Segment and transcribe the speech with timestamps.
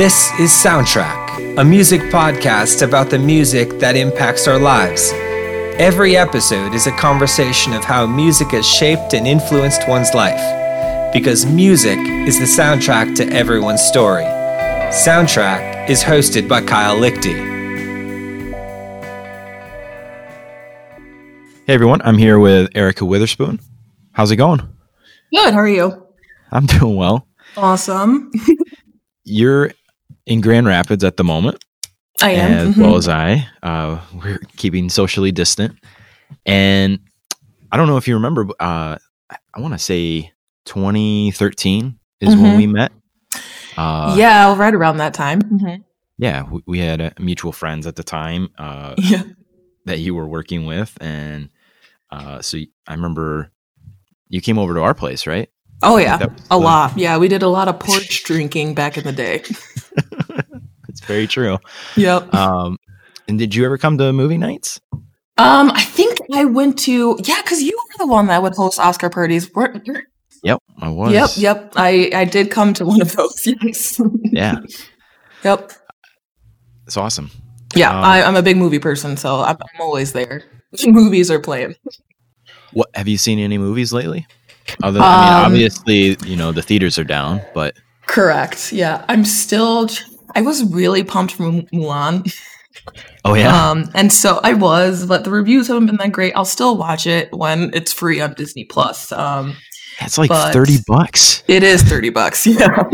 [0.00, 5.10] This is Soundtrack, a music podcast about the music that impacts our lives.
[5.78, 11.12] Every episode is a conversation of how music has shaped and influenced one's life.
[11.12, 14.24] Because music is the soundtrack to everyone's story.
[14.92, 17.49] Soundtrack is hosted by Kyle Lichty.
[21.70, 23.60] Hey everyone, I'm here with Erika Witherspoon.
[24.10, 24.58] How's it going?
[25.32, 25.54] Good.
[25.54, 26.04] How are you?
[26.50, 27.28] I'm doing well.
[27.56, 28.32] Awesome.
[29.24, 29.70] You're
[30.26, 31.64] in Grand Rapids at the moment,
[32.20, 32.52] I am.
[32.70, 32.82] as Mhm.
[32.82, 33.46] well as I.
[33.62, 35.76] Uh, we're keeping socially distant,
[36.44, 36.98] and
[37.70, 38.42] I don't know if you remember.
[38.42, 38.98] but, Uh,
[39.54, 40.32] I want to say
[40.64, 42.56] 2013 is when Mhm.
[42.56, 42.90] we met.
[43.76, 45.40] Uh, yeah, right around that time.
[45.42, 45.84] Mhm.
[46.18, 49.22] yeah, we, we had uh, mutual friends at the time uh, Yeah.
[49.84, 51.48] that you were working with, and
[52.12, 53.50] uh, so I remember
[54.28, 55.48] you came over to our place, right?
[55.82, 56.96] Oh yeah, a the- lot.
[56.98, 59.42] Yeah, we did a lot of porch drinking back in the day.
[60.88, 61.58] It's very true.
[61.96, 62.34] Yep.
[62.34, 62.76] Um,
[63.28, 64.80] and did you ever come to movie nights?
[65.38, 68.80] Um, I think I went to yeah, because you were the one that would host
[68.80, 69.52] Oscar parties.
[69.54, 70.02] weren't you?
[70.42, 71.12] Yep, I was.
[71.12, 71.72] Yep, yep.
[71.76, 73.46] I I did come to one of those.
[73.46, 74.00] Yes.
[74.24, 74.56] Yeah,
[75.44, 75.72] yep.
[76.86, 77.30] it's awesome.
[77.76, 80.42] Yeah, Um, I, I'm a big movie person, so I'm, I'm always there.
[80.86, 81.74] Movies are playing.
[82.72, 84.26] What have you seen any movies lately?
[84.82, 87.74] Other, I mean, Um, obviously, you know the theaters are down, but
[88.06, 88.72] Correct.
[88.72, 89.88] Yeah, I'm still.
[90.36, 92.32] I was really pumped for Mulan.
[93.24, 96.32] oh yeah, Um, and so I was, but the reviews haven't been that great.
[96.36, 99.10] I'll still watch it when it's free on Disney Plus.
[99.10, 99.56] Um,
[100.00, 101.42] it's like thirty bucks.
[101.48, 102.88] it is thirty bucks, yeah.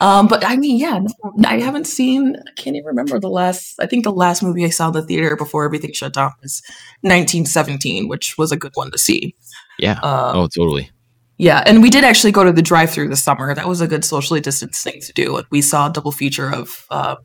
[0.00, 1.00] Um, but I mean, yeah,
[1.36, 2.36] no, I haven't seen.
[2.36, 3.74] I can't even remember the last.
[3.80, 6.62] I think the last movie I saw in the theater before everything shut down was
[7.02, 9.34] 1917, which was a good one to see.
[9.78, 9.98] Yeah.
[10.00, 10.90] Um, oh, totally.
[11.38, 13.54] Yeah, and we did actually go to the drive-through this summer.
[13.54, 15.36] That was a good socially distanced thing to do.
[15.36, 17.16] And we saw a double feature of uh,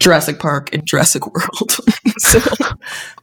[0.00, 1.70] Jurassic Park and Jurassic World.
[2.18, 2.38] so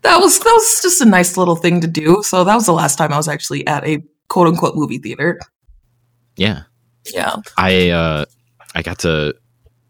[0.02, 2.24] that was that was just a nice little thing to do.
[2.24, 5.40] So that was the last time I was actually at a quote unquote movie theater.
[6.38, 6.64] Yeah,
[7.14, 7.38] Yeah.
[7.58, 8.26] I uh,
[8.76, 9.34] I got to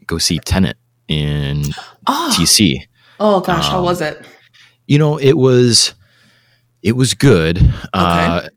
[0.08, 1.64] go see Tenet in
[2.08, 2.82] Oh, TC.
[3.20, 4.24] oh gosh, how Um, was it?
[4.88, 5.94] You know, it was
[6.84, 7.60] it was good.
[7.94, 8.48] Uh,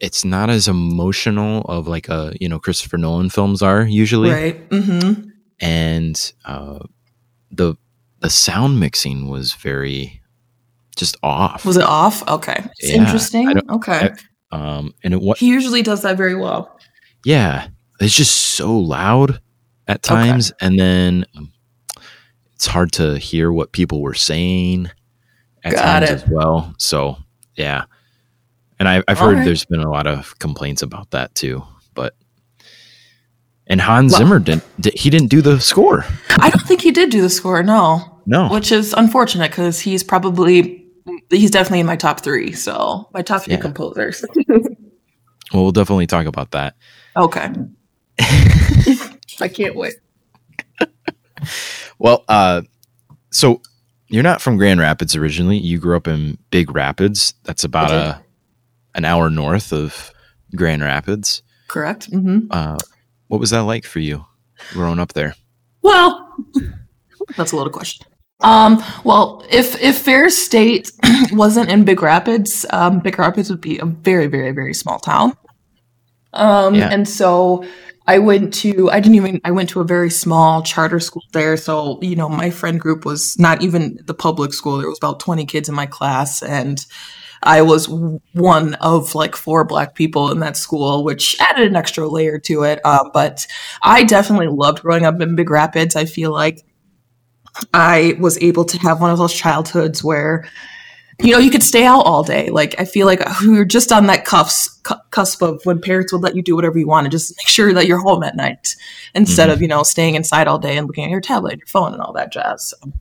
[0.00, 4.30] it's not as emotional of like a you know Christopher Nolan films are usually.
[4.30, 4.68] Right.
[4.70, 5.28] Mm-hmm.
[5.60, 6.80] and uh,
[7.50, 7.74] the
[8.20, 10.20] the sound mixing was very
[10.96, 11.64] just off.
[11.64, 12.26] Was it off?
[12.28, 12.62] Okay.
[12.78, 13.48] It's Yeah, interesting.
[13.48, 14.10] I Okay.
[14.52, 15.38] um, and it what?
[15.38, 16.78] he usually does that very well.
[17.24, 17.68] Yeah,
[18.00, 19.40] it's just so loud
[19.86, 20.14] at Okay.
[20.14, 21.50] times, and then um,
[22.54, 24.90] it's hard to hear what people were saying
[25.64, 26.12] at Got times it.
[26.24, 26.74] as well.
[26.78, 27.16] So
[27.56, 27.84] yeah,
[28.78, 29.44] and I, I've All heard right.
[29.44, 31.62] there's been a lot of complaints about that too,
[31.94, 32.14] but.
[33.70, 34.64] And Hans Well- Zimmer didn't.
[34.80, 36.02] di- He didn't do the score.
[36.38, 38.20] I don't think he did do the score, no.
[38.24, 38.48] No.
[38.48, 40.86] which is unfortunate because he's probably
[41.30, 42.52] he's definitely in my top three.
[42.52, 43.60] So my top three Yeah.
[43.60, 44.24] composers.
[45.52, 46.74] Well, we'll definitely talk about that.
[47.16, 47.48] okay,
[49.40, 49.94] I can't wait.
[52.00, 52.62] Well, uh,
[53.30, 53.60] so
[54.08, 55.56] you're not from Grand Rapids originally.
[55.58, 57.34] You grew up in Big Rapids.
[57.44, 58.22] That's about a
[58.94, 60.12] an hour north of
[60.54, 61.42] Grand Rapids.
[61.66, 62.10] Correct.
[62.10, 62.48] Mm-hmm.
[62.50, 62.78] Uh,
[63.28, 64.24] what was that like for you
[64.70, 65.34] growing up there?
[65.82, 66.36] Well,
[67.36, 68.06] that's a loaded question.
[68.40, 70.92] Um, well, if if Ferris State
[71.32, 75.36] wasn't in Big Rapids, um, Big Rapids would be a very, very, very small town.
[76.32, 76.90] Um, Yeah.
[76.92, 77.64] and so
[78.08, 81.56] I went to I didn't even I went to a very small charter school there.
[81.58, 84.78] So you know my friend group was not even the public school.
[84.78, 86.84] There was about twenty kids in my class, and
[87.42, 87.86] I was
[88.32, 92.62] one of like four black people in that school, which added an extra layer to
[92.64, 92.84] it.
[92.84, 93.46] Um, but
[93.82, 95.94] I definitely loved growing up in Big Rapids.
[95.94, 96.64] I feel like
[97.74, 100.48] I was able to have one of those childhoods where,
[101.20, 102.48] you know, you could stay out all day.
[102.50, 105.80] Like, I feel like uh, we were just on that cusp, cu- cusp of when
[105.80, 108.22] parents would let you do whatever you want and just make sure that you're home
[108.22, 108.76] at night
[109.14, 109.62] instead of, mm-hmm.
[109.62, 112.12] you know, staying inside all day and looking at your tablet, your phone, and all
[112.12, 112.68] that jazz.
[112.68, 112.92] So,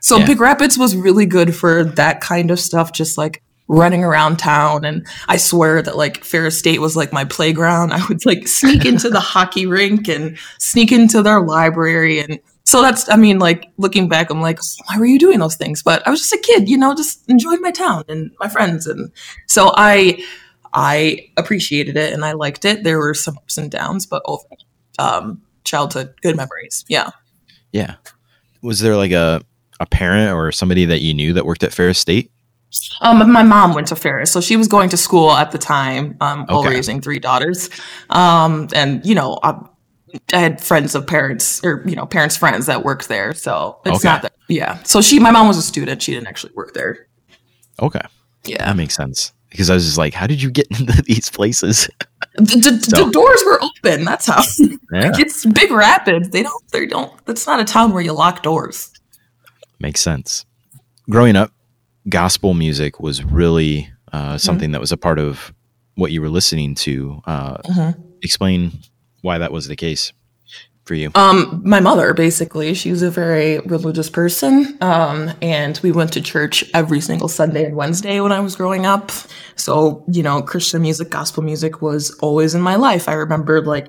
[0.00, 0.26] so Yeah.
[0.26, 4.84] Big Rapids was really good for that kind of stuff, just like running around town.
[4.84, 7.92] And I swear that like Ferris State was like my playground.
[7.94, 12.20] I would like sneak into the hockey rink and sneak into their library.
[12.20, 15.56] And so that's, I mean, like looking back, I'm like, why were you doing those
[15.56, 15.82] things?
[15.82, 18.86] But I was just a kid, you know, just enjoying my town and my friends.
[18.86, 19.10] And
[19.46, 20.22] so I,
[20.74, 22.84] I appreciated it and I liked it.
[22.84, 24.58] There were some ups and downs, but overall,
[24.98, 26.84] um, childhood good memories.
[26.88, 27.10] Yeah.
[27.72, 27.94] Yeah.
[28.62, 29.42] Was there like a
[29.78, 32.30] a parent or somebody that you knew that worked at Ferris State?
[33.00, 36.16] Um, my mom went to Ferris, so she was going to school at the time,
[36.20, 37.70] um, while raising three daughters.
[38.10, 39.58] Um, and you know, I,
[40.32, 43.34] I had friends of parents, or you know, parents' friends that worked there.
[43.34, 44.08] So it's Okay.
[44.08, 44.32] not that.
[44.48, 44.82] Yeah.
[44.84, 46.00] So she, my mom was a student.
[46.02, 47.06] She didn't actually work there.
[47.82, 48.00] Okay,
[48.44, 48.64] Yeah.
[48.64, 49.32] that makes sense.
[49.50, 51.88] Because I was just like, how did you get into these places?
[52.36, 54.04] The, the, So- the doors were open.
[54.04, 54.42] That's how.
[54.92, 56.30] Yeah, it's Big Rapids.
[56.30, 56.70] They don't.
[56.72, 57.12] They don't.
[57.26, 58.92] That's not a town where you lock doors.
[59.78, 60.44] makes sense.
[61.10, 61.52] Growing up,
[62.08, 64.28] gospel music was really Mm-hmm.
[64.34, 65.52] uh, something that was a part of
[65.96, 67.20] what you were listening to.
[67.26, 68.00] Uh, Mhm.
[68.22, 68.78] Explain
[69.26, 70.12] why that was the case
[70.86, 71.10] for you.
[71.14, 74.78] Um, my mother basically, she was a very religious person.
[74.80, 78.86] Um, and we went to church every single Sunday and Wednesday when I was growing
[78.86, 79.10] up.
[79.56, 83.08] So, you know, Christian music, gospel music was always in my life.
[83.08, 83.88] I remember like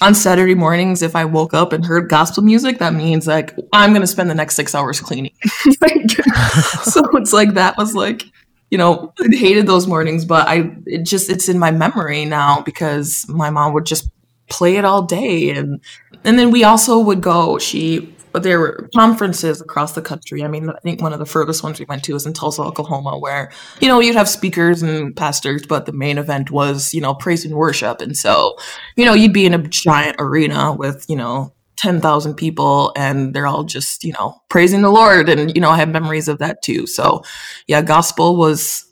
[0.00, 3.92] on Saturday mornings, if I woke up and heard gospel music, that means like I'm
[3.92, 5.32] gonna spend the next six hours cleaning.
[5.80, 6.10] Like,
[6.84, 8.22] so it's like that was like,
[8.70, 12.60] you know, I hated those mornings, but I it just it's in my memory now
[12.60, 14.10] because my mom would just
[14.48, 15.80] play it all day and
[16.24, 20.44] and then we also would go she there were conferences across the country.
[20.44, 22.62] I mean, I think one of the furthest ones we went to was in Tulsa,
[22.62, 23.50] Oklahoma, where,
[23.80, 27.44] you know, you'd have speakers and pastors, but the main event was, you know, praise
[27.44, 28.00] and worship.
[28.00, 28.56] And so,
[28.96, 33.46] you know, you'd be in a giant arena with, you know, 10,000 people and they're
[33.46, 35.28] all just, you know, praising the Lord.
[35.28, 36.86] And, you know, I have memories of that too.
[36.86, 37.22] So,
[37.66, 38.84] yeah, gospel was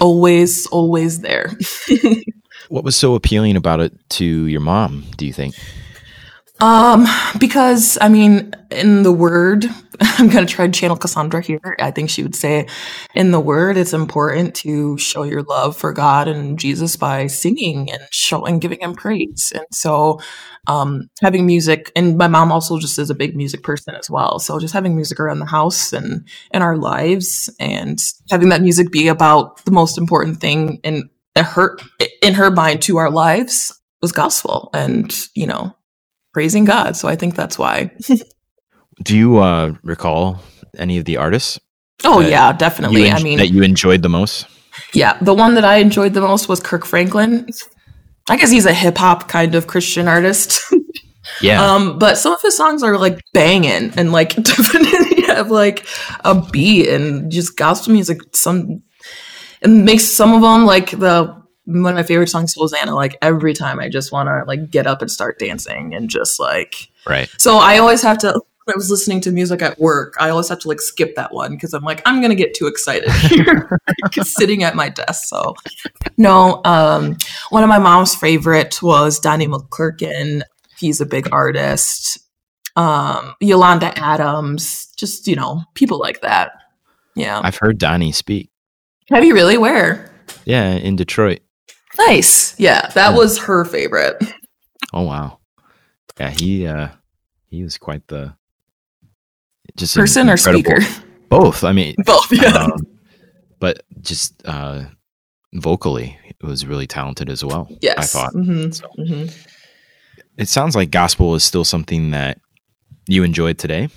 [0.00, 1.52] always, always there.
[2.72, 5.54] What was so appealing about it to your mom, do you think?
[6.58, 7.06] Um,
[7.38, 9.66] because I mean, in the word,
[10.00, 11.76] I'm gonna try to channel Cassandra here.
[11.78, 12.66] I think she would say,
[13.14, 17.92] in the word, it's important to show your love for God and Jesus by singing
[17.92, 19.52] and showing, giving Him praise.
[19.54, 20.22] And so,
[20.66, 24.38] um, having music, and my mom also just is a big music person as well.
[24.38, 28.90] So just having music around the house and in our lives, and having that music
[28.90, 31.76] be about the most important thing in her
[32.22, 35.74] in her mind to our lives was gospel, and you know
[36.32, 36.96] praising God.
[36.96, 37.90] So I think that's why.
[39.02, 40.40] Do you uh, recall
[40.78, 41.58] any of the artists
[42.04, 43.08] Oh yeah, definitely.
[43.08, 44.46] en- I mean, that you enjoyed the most?
[44.94, 47.48] yeah, the one that I enjoyed the most was Kirk Franklin.
[48.28, 50.60] I guess he's a hip hop kind of Christian artist.
[51.40, 55.86] Yeah, um, but some of his songs are like banging and like definitely have like
[56.24, 58.18] a beat and just gospel music.
[58.34, 58.82] Some
[59.60, 62.94] it makes some of them like the one of my favorite songs, Hosanna.
[62.94, 66.40] Like every time, I just want to like get up and start dancing and just
[66.40, 67.28] like right.
[67.38, 68.40] So I always have to.
[68.64, 71.34] When I was listening to music at work, I always have to like skip that
[71.34, 73.76] one because I'm like, I'm gonna get too excited here,
[74.22, 75.24] sitting at my desk.
[75.24, 75.56] So,
[76.16, 76.60] no.
[76.64, 77.16] Um,
[77.50, 80.42] one of my mom's favorite was Donnie McClurkin.
[80.78, 82.18] He's a big artist.
[82.76, 86.52] Um, Yolanda Adams, just you know, people like that.
[87.14, 87.40] Yeah.
[87.42, 88.48] I've heard Donnie speak.
[89.10, 89.58] have you really?
[89.58, 90.10] Where?
[90.44, 91.40] Yeah, in Detroit.
[91.98, 92.58] Nice.
[92.58, 93.16] Yeah, that Yeah.
[93.16, 94.16] was her favorite.
[94.92, 95.38] Oh wow.
[96.18, 96.88] Yeah, he uh
[97.48, 98.34] he was quite the
[99.76, 100.78] just Person or speaker?
[101.28, 101.64] Both.
[101.64, 102.30] I mean, Both.
[102.32, 102.48] Yeah.
[102.56, 102.72] um,
[103.58, 104.84] but just uh
[105.54, 107.68] vocally, it was really talented as well.
[107.80, 107.96] yes.
[107.98, 108.34] I thought.
[108.34, 108.86] Mhm, So.
[108.98, 109.46] mhm.
[110.38, 112.38] It sounds like gospel is still something that
[113.06, 113.88] you enjoyed today.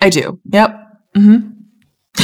[0.00, 0.38] I do.
[0.52, 0.80] Yep.
[1.16, 1.38] hmm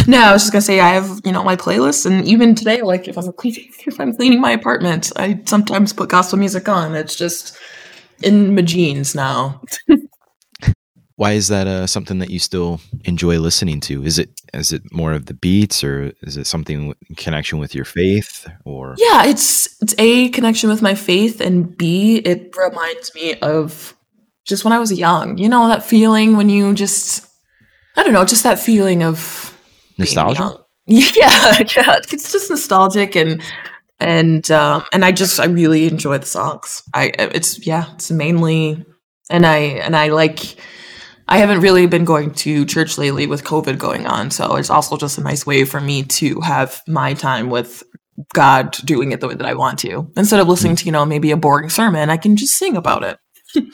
[0.08, 2.82] No, I was just gonna say I have you know my playlist, and even today,
[2.82, 6.94] like if I'm cleaning, if I'm cleaning my apartment, I sometimes put gospel music on.
[6.94, 7.56] It's just
[8.22, 9.62] in my genes now.
[11.16, 14.04] Why is that uh, something that you still enjoy listening to?
[14.04, 17.74] Is it is it more of the beats, or is it something in connection with
[17.74, 23.14] your faith, or Yeah, it's it's a connection with my faith, and b it reminds
[23.14, 23.96] me of
[24.44, 25.38] just when I was young.
[25.38, 27.26] You know that feeling when you just
[27.96, 29.53] I don't know, just that feeling of
[29.98, 30.58] nostalgia?
[30.86, 31.96] Yeah, yeah.
[32.12, 33.40] It's just nostalgic and
[34.00, 36.82] and um and I just I really enjoy the songs.
[36.92, 38.84] I it's yeah, it's mainly
[39.30, 40.56] and I and I like
[41.26, 44.98] I haven't really been going to church lately with COVID going on, so it's also
[44.98, 47.82] just a nice way for me to have my time with
[48.34, 50.10] God doing it the way that I want to.
[50.18, 53.04] Instead of listening to, you know, maybe a boring sermon, I can just sing about
[53.04, 53.66] it.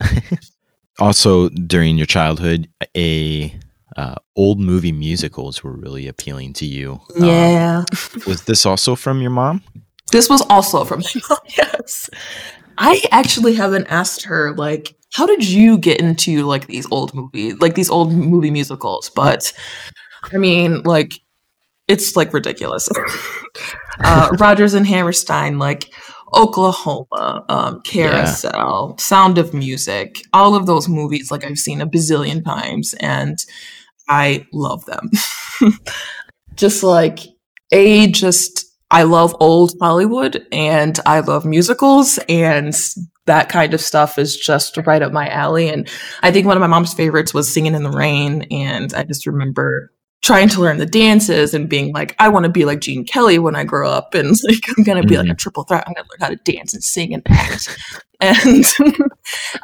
[0.98, 3.58] also during your childhood a
[3.96, 7.84] uh, old movie musicals were really appealing to you Um, Yeah.
[8.26, 9.62] was this also from your mom
[10.12, 11.38] This was also from my mom.
[11.56, 12.10] Yes.
[12.78, 17.54] I actually haven't asked her like how did you get into like these old movie
[17.54, 19.52] like these old movie musicals but
[20.32, 21.12] I mean like
[21.88, 22.88] it's like ridiculous.
[24.04, 25.90] uh Rodgers and Hammerstein like
[26.34, 32.44] Oklahoma, um, Carousel, Sound of Music, all of those movies like I've seen a bazillion
[32.44, 33.38] times and
[34.08, 35.10] I love them.
[36.54, 37.20] just like
[37.72, 42.74] a just I love old Hollywood and I love musicals and
[43.26, 45.68] that kind of stuff is just right up my alley.
[45.68, 45.88] And
[46.22, 48.42] I think one of my mom's favorites was Singing in the Rain.
[48.50, 52.50] And I just remember trying to learn the dances and being like, I want to
[52.50, 54.14] be like Gene Kelly when I grow up.
[54.14, 55.26] And like, I'm going to be mm-hmm.
[55.26, 55.84] like a triple threat.
[55.86, 57.76] I'm going to learn how to dance and sing and act.
[58.20, 58.64] and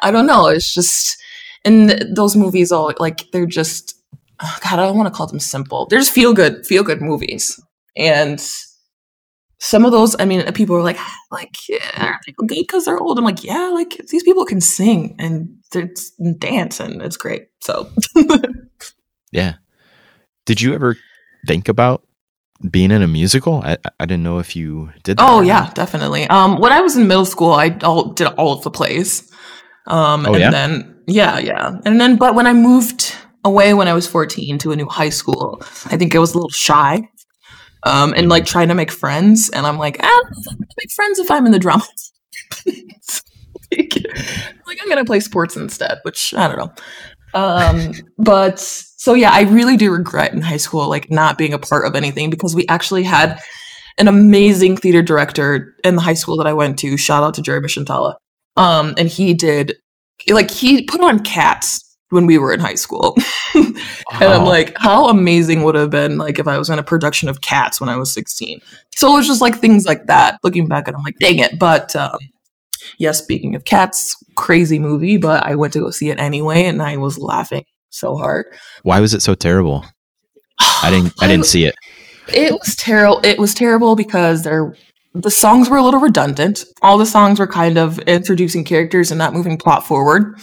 [0.01, 0.47] I don't know.
[0.47, 1.17] It's just,
[1.63, 4.02] and those movies all like, they're just,
[4.39, 5.85] God, I don't want to call them simple.
[5.85, 7.59] They're just feel good, feel good movies.
[7.95, 8.43] And
[9.59, 10.97] some of those, I mean, people are like,
[11.31, 13.17] like, yeah, good because they're old?
[13.17, 15.55] I'm like, yeah, like these people can sing and
[16.39, 17.47] dance and it's great.
[17.61, 17.89] So,
[19.31, 19.55] yeah.
[20.45, 20.97] Did you ever
[21.47, 22.05] think about
[22.69, 23.61] being in a musical?
[23.63, 25.17] I, I didn't know if you did.
[25.19, 26.27] oh yeah, definitely.
[26.27, 29.31] Um, when I was in middle school, I all, did all of the plays.
[29.87, 30.51] Um, oh, and yeah?
[30.51, 34.71] then yeah, yeah, and then but when I moved away when I was 14 to
[34.71, 37.09] a new high school, I think I was a little shy
[37.83, 39.49] um, and like trying to make friends.
[39.49, 40.21] And I'm like, ah,
[40.77, 41.85] make friends if I'm in the drama.
[43.75, 46.73] like, I'm gonna play sports instead, which I don't know.
[47.33, 51.59] Um, but so yeah, I really do regret in high school like not being a
[51.59, 53.39] part of anything because we actually had
[53.97, 56.97] an amazing theater director in the high school that I went to.
[56.97, 58.15] Shout out to Jeremy Shantala.
[58.55, 59.75] Um, and he did
[60.29, 61.82] like he put on cats
[62.13, 63.17] when we were in high school.
[63.53, 63.77] and
[64.11, 67.41] I'm like, how amazing would have been like if I was in a production of
[67.41, 68.61] Cats when I was 16.
[68.95, 70.39] So it was just like things like that.
[70.43, 71.59] Looking back and I'm like, dang it.
[71.59, 72.19] But um,
[72.97, 76.81] yeah, speaking of Cats, crazy movie, but I went to go see it anyway and
[76.81, 78.45] I was laughing so hard.
[78.83, 79.85] Why was it so terrible?
[80.59, 81.75] I didn't I didn't see it.
[82.33, 83.19] It was terrible.
[83.23, 84.73] It was terrible because there
[85.13, 86.65] the songs were a little redundant.
[86.81, 90.39] All the songs were kind of introducing characters and not moving plot forward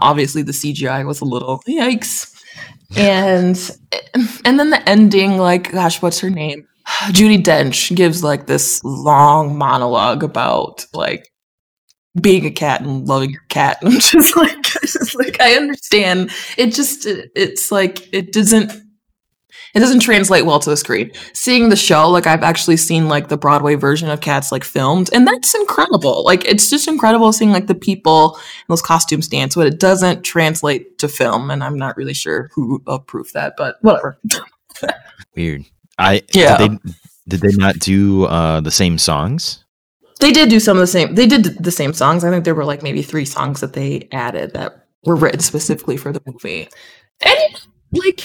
[0.00, 2.30] obviously the CGI was a little yikes.
[2.96, 3.58] And
[4.44, 6.66] and then the ending, like, gosh, what's her name?
[7.08, 11.30] Judi Dench gives like this long monologue about like
[12.20, 13.78] being a cat and loving your cat.
[13.80, 16.30] And I'm just like, just like I understand.
[16.56, 18.72] It just it, it's like it doesn't
[19.74, 21.10] it doesn't translate well to the screen.
[21.32, 25.10] Seeing the show, like I've actually seen like the Broadway version of Cats like filmed,
[25.12, 26.24] and that's incredible.
[26.24, 30.22] Like it's just incredible seeing like the people in those costumes dance, but it doesn't
[30.22, 34.16] translate to film, and I'm not really sure who approved that, but whatever.
[35.36, 35.64] Weird.
[35.98, 36.56] I yeah.
[36.56, 36.92] Did they,
[37.28, 39.64] did they not do uh, the same songs?
[40.20, 41.16] They did do some of the same.
[41.16, 42.24] They did the same songs.
[42.24, 45.96] I think there were like maybe three songs that they added that were written specifically
[45.96, 46.68] for the movie.
[47.20, 47.60] And
[47.92, 48.20] like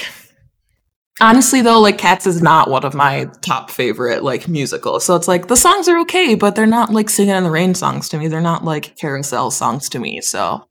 [1.22, 5.06] honestly though like cats is not one of my top favorite like musicals.
[5.06, 7.76] So it's like the songs are okay but they're not like singing in the rain
[7.76, 8.28] songs to me.
[8.28, 10.22] They're not like carousel songs to me.
[10.22, 10.66] So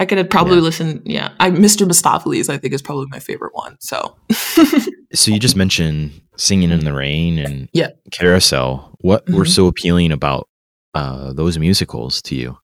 [0.00, 0.62] i could have probably yeah.
[0.62, 1.32] listen yeah.
[1.40, 4.16] I mr Mistoffelees i think is probably my favorite one so.
[5.14, 7.90] So you just mentioned singing in the rain and yeah.
[8.12, 8.94] carousel.
[9.00, 9.36] What mm-hmm.
[9.36, 10.48] were so appealing about
[10.94, 12.58] uh, those musicals to you?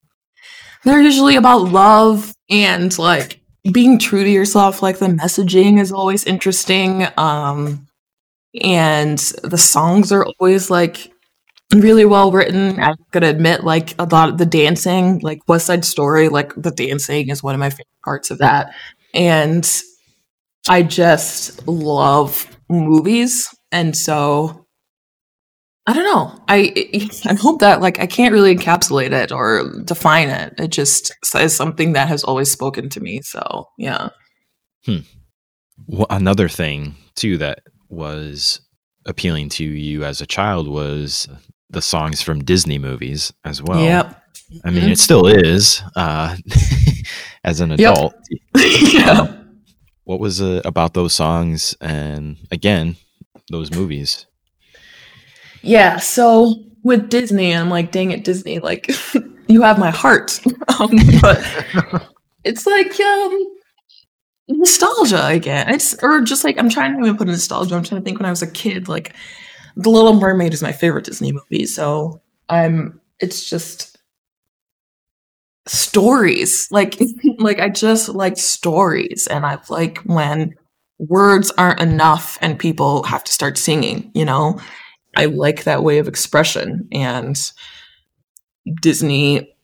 [0.84, 3.40] They're usually about love and like
[3.72, 7.86] being true to yourself like the messaging is always interesting um
[8.62, 11.12] and the songs are always like
[11.74, 12.78] really well written.
[12.80, 16.70] I'm gonna admit like a lot of the dancing like west side story like the
[16.70, 18.74] dancing is one of my favorite parts of that.
[19.14, 19.68] And
[20.68, 24.63] i just love movies and so
[25.86, 26.42] I don't know.
[26.48, 30.54] I I hope that like I can't really encapsulate it or define it.
[30.58, 33.20] It just is something that has always spoken to me.
[33.22, 34.10] So yeah.
[34.84, 34.98] Hmm.
[35.86, 38.60] Well, another thing too that was
[39.06, 41.28] appealing to you as a child was
[41.70, 43.80] the songs from Disney movies as well.
[43.80, 44.22] Yep.
[44.64, 44.92] I mean, mm-hmm.
[44.92, 46.36] it still is uh,
[47.44, 48.14] as an adult.
[48.54, 48.92] Yep.
[48.92, 49.10] yeah.
[49.10, 49.60] Um,
[50.04, 52.96] what was uh, about those songs and again
[53.50, 54.26] those movies?
[55.64, 55.96] Yeah.
[55.98, 58.90] So with Disney, I'm like, dang it, Disney, like
[59.48, 60.40] you have my heart.
[60.80, 60.90] um,
[61.20, 61.42] but
[62.44, 63.46] it's like um
[64.48, 65.72] nostalgia again.
[65.72, 67.74] It's or just like I'm trying to even put nostalgia.
[67.74, 69.14] I'm trying to think when I was a kid, like
[69.76, 71.66] The Little Mermaid is my favorite Disney movie.
[71.66, 73.96] So I'm it's just
[75.66, 76.68] stories.
[76.70, 77.00] Like
[77.38, 80.54] like I just like stories and I like when
[80.98, 84.60] words aren't enough and people have to start singing, you know?
[85.16, 86.88] I like that way of expression.
[86.92, 87.38] And
[88.80, 89.54] Disney,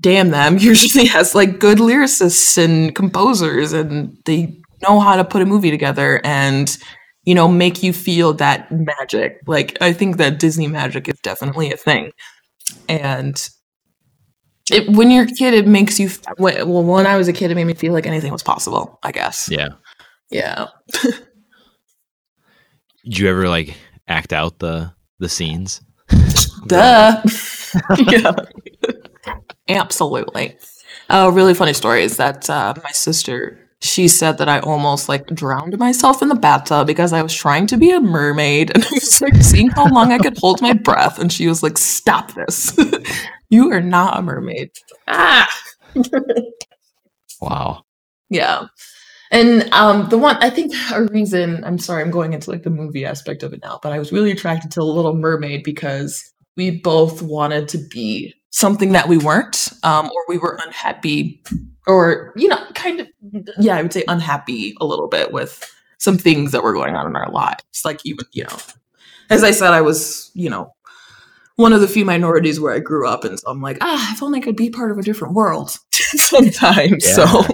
[0.00, 5.42] damn them, usually has like good lyricists and composers, and they know how to put
[5.42, 6.76] a movie together and
[7.24, 9.40] you know make you feel that magic.
[9.46, 12.12] Like I think that Disney magic is definitely a thing,
[12.88, 13.48] and
[14.70, 16.10] it, when you're a kid, it makes you.
[16.38, 18.98] Well, when I was a kid, it made me feel like anything was possible.
[19.02, 19.48] I guess.
[19.50, 19.70] Yeah.
[20.30, 20.68] Yeah.
[23.04, 23.76] Did you ever like
[24.08, 25.80] act out the the scenes?
[26.66, 27.22] Duh.
[27.98, 28.32] yeah.
[29.68, 30.56] Absolutely.
[31.08, 35.26] A really funny story is that uh, my sister she said that I almost like
[35.26, 38.90] drowned myself in the bathtub because I was trying to be a mermaid and I
[38.92, 41.18] was like seeing how long I could hold my breath.
[41.18, 42.76] And she was like, Stop this.
[43.50, 44.70] you are not a mermaid.
[45.08, 45.48] Ah.
[47.40, 47.82] wow.
[48.30, 48.66] Yeah.
[49.32, 52.70] And um, the one I think a reason I'm sorry I'm going into like the
[52.70, 56.70] movie aspect of it now, but I was really attracted to Little Mermaid because we
[56.70, 61.42] both wanted to be something that we weren't, um, or we were unhappy
[61.86, 63.08] or you know kind of
[63.58, 67.06] yeah i would say unhappy a little bit with some things that were going on
[67.06, 68.56] in our lives like even you know
[69.30, 70.72] as i said i was you know
[71.56, 74.22] one of the few minorities where i grew up and so i'm like ah if
[74.22, 77.14] only i could be part of a different world sometimes yeah.
[77.14, 77.44] so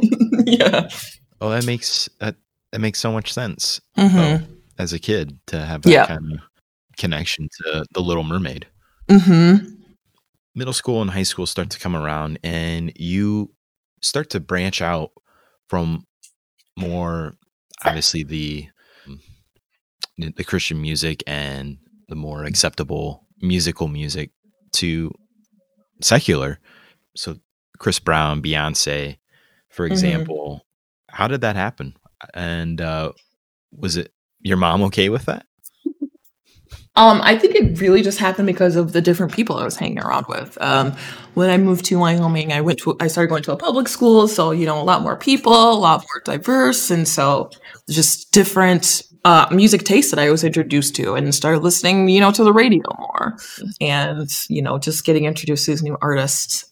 [0.47, 0.88] yeah
[1.40, 2.37] well that makes that
[2.73, 4.45] that makes so much sense mm-hmm.
[4.78, 6.09] as a kid to have that yep.
[6.09, 6.40] kind of
[6.97, 8.66] connection to the little mermaid
[9.09, 9.75] mm-hmm
[10.54, 13.54] middle school and high school start to come around and you
[14.02, 15.12] start to branch out
[15.68, 16.04] from
[16.76, 17.37] more
[17.85, 18.68] obviously the
[20.18, 21.78] the Christian music and
[22.09, 24.33] the more acceptable musical music
[24.73, 25.12] to
[26.02, 26.59] secular.
[27.14, 27.37] So
[27.78, 29.18] Chris Brown, Beyonce,
[29.68, 29.92] for mm-hmm.
[29.92, 30.66] example.
[31.08, 31.96] How did that happen?
[32.34, 33.12] And uh,
[33.72, 35.46] was it your mom okay with that?
[36.98, 40.00] Um, I think it really just happened because of the different people I was hanging
[40.00, 40.58] around with.
[40.60, 40.96] Um,
[41.34, 44.26] when I moved to Wyoming, I went to I started going to a public school,
[44.26, 47.50] so you know a lot more people, a lot more diverse, and so
[47.88, 52.32] just different uh, music tastes that I was introduced to, and started listening, you know,
[52.32, 53.36] to the radio more,
[53.80, 56.64] and you know, just getting introduced to these new artists.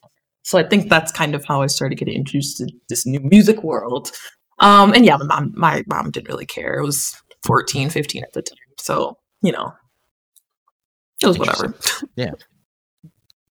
[0.47, 3.65] So I think that's kind of how I started getting introduced to this new music
[3.65, 4.13] world.
[4.61, 6.79] Um, and yeah, my mom, my mom didn't really care.
[6.79, 9.73] It was 14, 15 at the time, so you know
[11.21, 11.75] it was whatever.
[12.15, 12.31] yeah.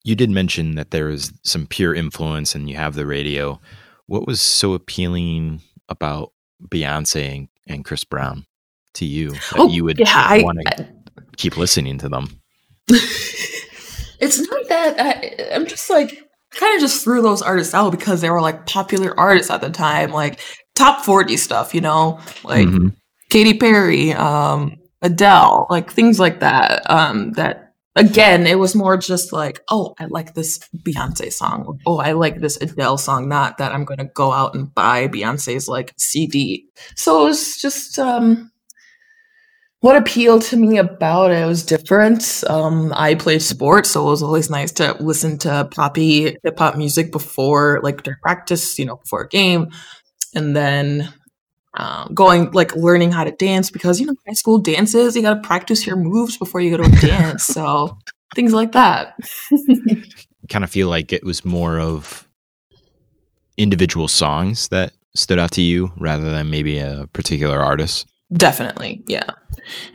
[0.04, 3.62] You did mention that there is some pure influence and you have the radio.
[4.08, 6.32] What was so appealing about
[6.70, 8.48] Beyonce and, and Chris Brown
[8.96, 10.88] to you that oh, you would yeah, want to
[11.38, 12.42] keep listening to them?
[12.88, 18.22] it's not that I, I'm just like kind of just threw those artists out because
[18.22, 20.40] they were like popular artists at the time, like
[20.76, 22.90] top 40 stuff, you know, like mm-hmm.
[23.30, 26.90] Katy Perry, um, Adele, like things like that.
[26.90, 31.80] Um, that again, it was more just like, oh, I like this Beyonce song.
[31.86, 33.28] Oh, I like this Adele song.
[33.30, 36.66] Not that I'm going to go out and buy Beyonce's like CD.
[36.96, 38.52] So it was just um,
[39.82, 42.44] what appealed to me about it was different.
[42.48, 46.76] Um, I played sports, so it was always nice to listen to poppy hip hop
[46.76, 49.70] music before, like during practice, you know, before a game.
[50.36, 51.14] And then
[51.76, 55.36] um, going like learning how to dance because you know high school dances you got
[55.36, 57.96] to practice your moves before you go to a dance so
[58.36, 59.16] things like that
[60.50, 62.28] kind of feel like it was more of
[63.56, 69.24] individual songs that stood out to you rather than maybe a particular artist definitely yeah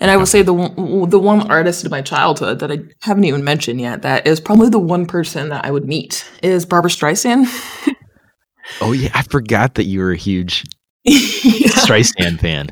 [0.00, 0.52] and i will say the
[1.08, 4.68] the one artist in my childhood that i haven't even mentioned yet that is probably
[4.68, 7.46] the one person that i would meet is Barbra Streisand
[8.80, 10.64] oh yeah i forgot that you were a huge
[11.04, 11.68] yeah.
[11.68, 12.68] Streisand fan.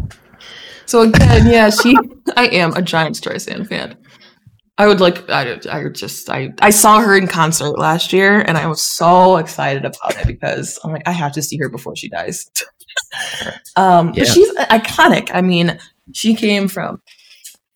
[0.87, 1.94] So again, yeah, she.
[2.35, 3.96] I am a giant Streisand fan.
[4.79, 5.29] I would like.
[5.29, 6.31] I, I just.
[6.31, 6.55] I.
[6.61, 10.79] I saw her in concert last year, and I was so excited about it because
[10.83, 12.51] oh I'm like, I have to see her before she dies.
[13.76, 14.24] um, yeah.
[14.24, 15.31] but she's iconic.
[15.33, 15.78] I mean,
[16.12, 17.00] she came from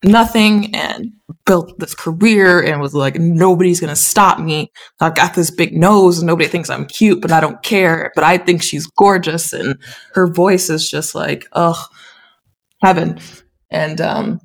[0.03, 1.11] nothing and
[1.45, 4.71] built this career and was like, nobody's gonna stop me.
[4.99, 8.11] I've got this big nose and nobody thinks I'm cute, but I don't care.
[8.15, 9.77] But I think she's gorgeous and
[10.13, 11.77] her voice is just like, ugh,
[12.81, 13.19] heaven.
[13.69, 14.41] And um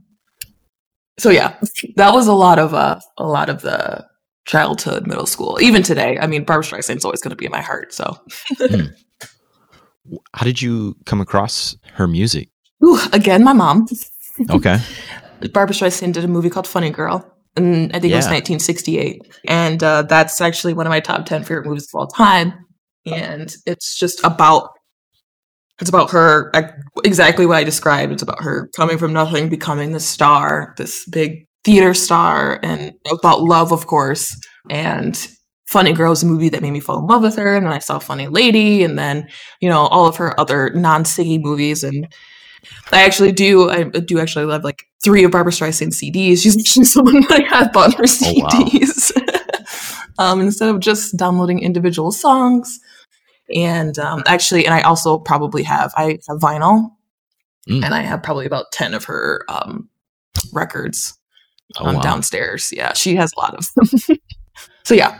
[1.18, 1.56] so yeah,
[1.96, 4.06] that was a lot of uh a lot of the
[4.46, 5.58] childhood, middle school.
[5.60, 6.18] Even today.
[6.18, 7.92] I mean Barbra Streisand's always gonna be in my heart.
[7.92, 8.16] So
[8.58, 8.86] hmm.
[10.34, 12.48] How did you come across her music?
[12.84, 13.86] Ooh, again, my mom.
[14.48, 14.78] Okay.
[15.52, 17.22] Barbra Streisand did a movie called Funny Girl.
[17.54, 18.16] And I think yeah.
[18.16, 19.20] it was 1968.
[19.46, 22.54] And uh, that's actually one of my top 10 favorite movies of all time.
[23.04, 24.70] And it's just about
[25.80, 26.52] it's about her
[27.04, 28.12] exactly what I described.
[28.12, 33.42] It's about her coming from nothing, becoming the star, this big theater star, and about
[33.42, 34.34] love, of course.
[34.70, 35.14] And
[35.72, 37.56] Funny Girl is a movie that made me fall in love with her.
[37.56, 39.26] And then I saw Funny Lady, and then,
[39.60, 41.82] you know, all of her other non Siggy movies.
[41.82, 42.12] And
[42.92, 43.70] I actually do.
[43.70, 46.42] I do actually love like three of Barbra Streisand CDs.
[46.42, 49.12] She's actually someone that I have bought her CDs.
[49.16, 49.32] Oh, wow.
[50.32, 52.78] um, instead of just downloading individual songs.
[53.54, 56.90] And um, actually, and I also probably have I have vinyl,
[57.66, 57.82] mm.
[57.82, 59.88] and I have probably about ten of her um,
[60.52, 61.18] records
[61.78, 62.02] oh, um, wow.
[62.02, 62.70] downstairs.
[62.76, 64.18] Yeah, she has a lot of them.
[64.84, 65.18] so yeah,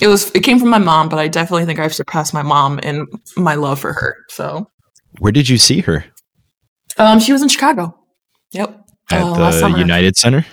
[0.00, 2.78] it was it came from my mom, but I definitely think I've surpassed my mom
[2.80, 4.16] in my love for her.
[4.28, 4.68] So,
[5.18, 6.04] where did you see her?
[6.98, 7.96] Um, she was in Chicago.
[8.52, 10.44] Yep, at uh, the United Center.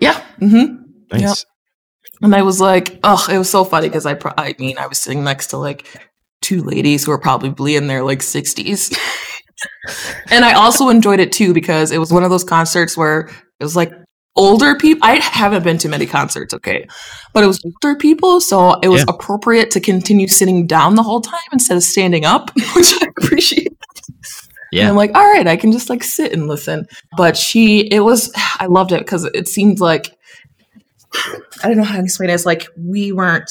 [0.00, 0.22] Yeah.
[0.40, 0.82] Mm-hmm.
[1.12, 1.22] Nice.
[1.22, 1.36] Yep.
[2.22, 4.86] And I was like, oh, it was so funny because I, pro- I mean, I
[4.86, 5.86] was sitting next to like
[6.42, 8.96] two ladies who were probably in their like 60s.
[10.30, 13.64] and I also enjoyed it too because it was one of those concerts where it
[13.64, 13.92] was like
[14.36, 15.06] older people.
[15.06, 16.86] I haven't been to many concerts, okay,
[17.32, 19.14] but it was older people, so it was yeah.
[19.14, 23.76] appropriate to continue sitting down the whole time instead of standing up, which I appreciate.
[24.72, 24.82] Yeah.
[24.82, 26.86] And I'm like, all right, I can just like sit and listen.
[27.16, 30.16] But she, it was, I loved it because it seemed like,
[31.62, 32.34] I don't know how to explain it.
[32.34, 33.50] It's like we weren't,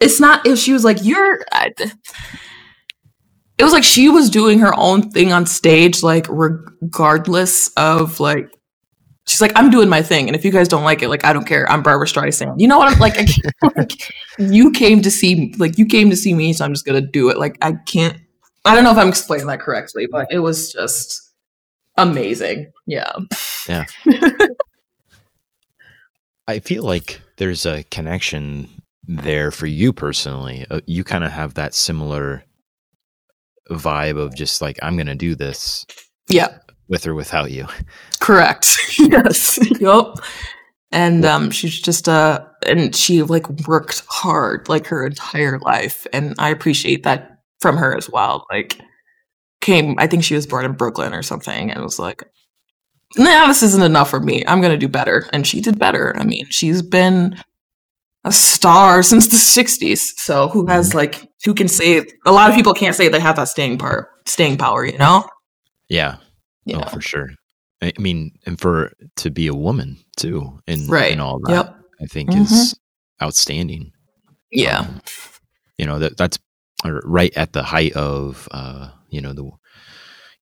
[0.00, 1.72] it's not if she was like, you're, I,
[3.58, 8.50] it was like she was doing her own thing on stage, like regardless of like
[9.26, 11.32] she's like, I'm doing my thing, and if you guys don't like it, like I
[11.32, 11.70] don't care.
[11.70, 12.60] I'm Barbra Streisand.
[12.60, 13.14] You know what I'm like?
[13.18, 13.26] I
[13.76, 13.92] like
[14.38, 17.28] you came to see, like you came to see me, so I'm just gonna do
[17.28, 17.38] it.
[17.38, 18.18] Like I can't.
[18.64, 21.32] I don't know if I'm explaining that correctly, but it was just
[21.96, 22.72] amazing.
[22.86, 23.12] Yeah.
[23.68, 23.84] Yeah.
[26.48, 28.68] I feel like there's a connection
[29.06, 30.66] there for you personally.
[30.70, 32.44] Uh, you kind of have that similar
[33.70, 35.84] vibe of just like I'm gonna do this.
[36.28, 37.66] Yeah with or without you.
[38.20, 38.78] Correct.
[38.98, 39.58] yes.
[39.80, 40.14] yep.
[40.92, 46.34] And um, she's just uh, and she like worked hard like her entire life, and
[46.38, 48.46] I appreciate that from her as well.
[48.50, 48.80] Like,
[49.60, 52.22] came I think she was born in Brooklyn or something, and was like,
[53.16, 54.44] nah, this isn't enough for me.
[54.46, 56.16] I'm gonna do better, and she did better.
[56.16, 57.36] I mean, she's been
[58.24, 59.98] a star since the 60s.
[60.16, 60.98] So who has mm-hmm.
[60.98, 64.10] like who can say a lot of people can't say they have that staying power
[64.26, 65.28] staying power, you know?
[65.88, 66.16] Yeah.
[66.66, 66.82] Yeah.
[66.84, 67.30] Oh, for sure.
[67.82, 71.12] I mean, and for to be a woman too, and right.
[71.12, 71.76] and all that, yep.
[72.00, 72.42] I think mm-hmm.
[72.42, 72.78] is
[73.22, 73.92] outstanding.
[74.50, 74.80] Yeah.
[74.80, 75.00] Um,
[75.78, 76.38] you know that that's
[76.84, 79.50] right at the height of uh, you know the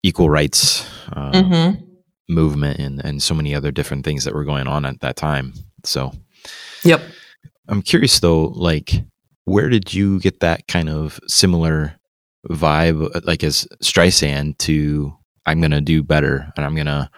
[0.03, 1.85] equal rights uh, mm-hmm.
[2.29, 5.53] movement and and so many other different things that were going on at that time.
[5.85, 6.13] So,
[6.85, 7.03] yep.
[7.69, 8.93] I'm curious though, like,
[9.45, 11.99] where did you get that kind of similar
[12.49, 17.11] vibe, like as Streisand, to I'm going to do better and I'm going to,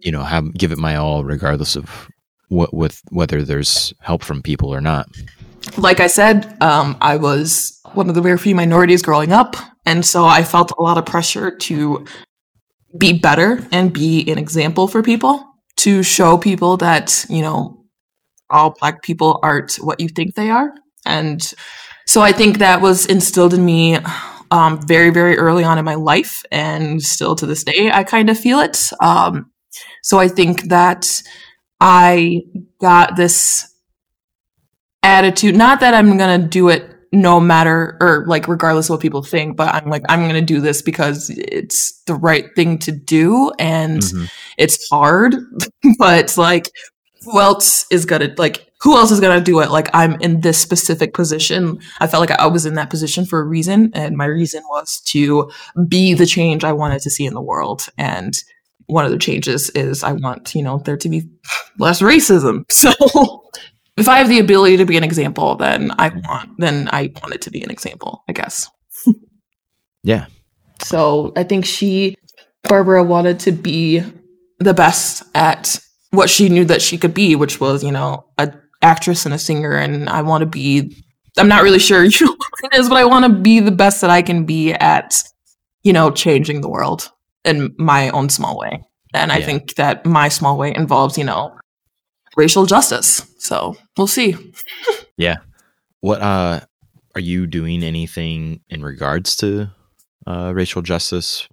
[0.00, 2.08] you know, have give it my all regardless of
[2.48, 5.08] what with whether there's help from people or not.
[5.76, 10.04] Like I said, um, I was one of the very few minorities growing up, and
[10.04, 12.04] so I felt a lot of pressure to
[12.98, 15.44] be better and be an example for people,
[15.76, 17.82] to show people that you know
[18.50, 20.74] all black people aren't what you think they are,
[21.06, 21.54] and
[22.06, 23.98] so I think that was instilled in me
[24.50, 28.30] um, very, very early on in my life, and still to this day, I kind
[28.30, 28.90] of feel it.
[29.00, 29.50] Um,
[30.02, 31.22] so I think that
[31.80, 32.42] I
[32.80, 33.72] got this
[35.02, 39.00] attitude, not that I'm going to do it no matter or like regardless of what
[39.00, 42.76] people think but i'm like i'm going to do this because it's the right thing
[42.76, 44.24] to do and mm-hmm.
[44.58, 45.36] it's hard
[45.98, 46.68] but like
[47.22, 49.70] who else is going to like who else is going to do it?
[49.70, 51.80] Like I'm in this specific position.
[52.00, 53.90] I felt like I was in that position for a reason.
[53.94, 55.50] And my reason was to
[55.88, 57.88] be the change I wanted to see in the world.
[57.96, 58.34] And
[58.86, 61.22] one of the changes is I want, you know, there to be
[61.78, 62.64] less racism.
[62.70, 63.42] So
[63.96, 67.34] if I have the ability to be an example, then I want, then I want
[67.34, 68.68] it to be an example, I guess.
[70.02, 70.26] yeah.
[70.80, 72.16] So I think she,
[72.64, 74.02] Barbra wanted to be
[74.58, 75.78] the best at
[76.10, 78.52] what she knew that she could be, which was, you know, a
[78.84, 81.04] actress and a singer and I want to be
[81.36, 83.72] I'm not really sure you know what it is, but I want to be the
[83.72, 85.22] best that I can be at,
[85.82, 87.10] you know, changing the world
[87.44, 88.82] in my own small way.
[89.12, 89.38] And yeah.
[89.38, 91.56] I think that my small way involves, you know,
[92.36, 93.26] racial justice.
[93.38, 94.36] So we'll see.
[95.16, 95.36] yeah.
[96.00, 96.60] What uh
[97.14, 99.70] are you doing anything in regards to
[100.26, 101.48] uh racial justice?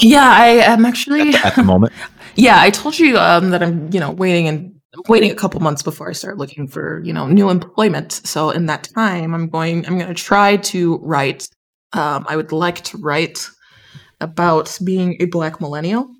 [0.00, 1.92] Yeah, I am actually at, at the moment.
[2.36, 5.82] yeah, I told you um that I'm, you know, waiting and waiting a couple months
[5.82, 8.12] before I start looking for, you know, new employment.
[8.12, 11.48] So in that time, I'm going, I'm going to try to write.
[11.92, 13.48] Um, I would like to write
[14.20, 16.10] about being a Black millennial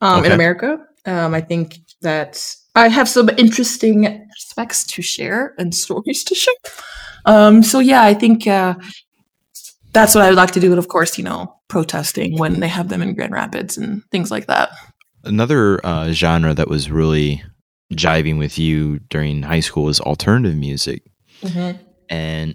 [0.00, 0.26] um, okay.
[0.26, 0.78] in America.
[1.06, 6.54] Um, I think that I have some interesting aspects to share and stories to share.
[7.24, 8.74] Um, so yeah, I think uh,
[9.92, 10.70] that's what I would like to do.
[10.70, 14.30] And of course, you know, protesting when they have them in Grand Rapids and things
[14.30, 14.70] like that.
[15.24, 17.42] Another uh, genre that was really
[17.92, 21.04] jiving with you during high school was alternative music.
[21.42, 21.82] Mm-hmm.
[22.08, 22.54] and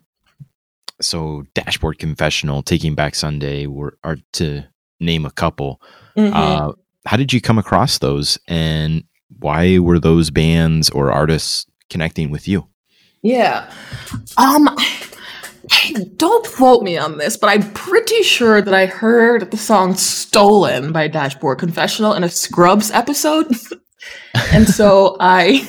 [1.01, 4.63] so Dashboard Confessional, Taking Back Sunday were are to
[4.99, 5.81] name a couple.
[6.17, 6.33] Mm-hmm.
[6.33, 6.71] Uh,
[7.05, 9.03] how did you come across those, and
[9.39, 12.67] why were those bands or artists connecting with you?
[13.21, 13.71] Yeah,
[14.37, 14.69] um,
[16.15, 20.91] don't quote me on this, but I'm pretty sure that I heard the song "Stolen"
[20.91, 23.53] by Dashboard Confessional in a Scrubs episode,
[24.51, 25.67] and so I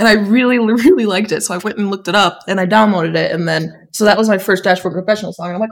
[0.00, 1.42] and I really, really liked it.
[1.42, 3.32] So I went and looked it up and I downloaded it.
[3.32, 5.48] And then, so that was my first Dashboard Confessional song.
[5.48, 5.70] And I'm like,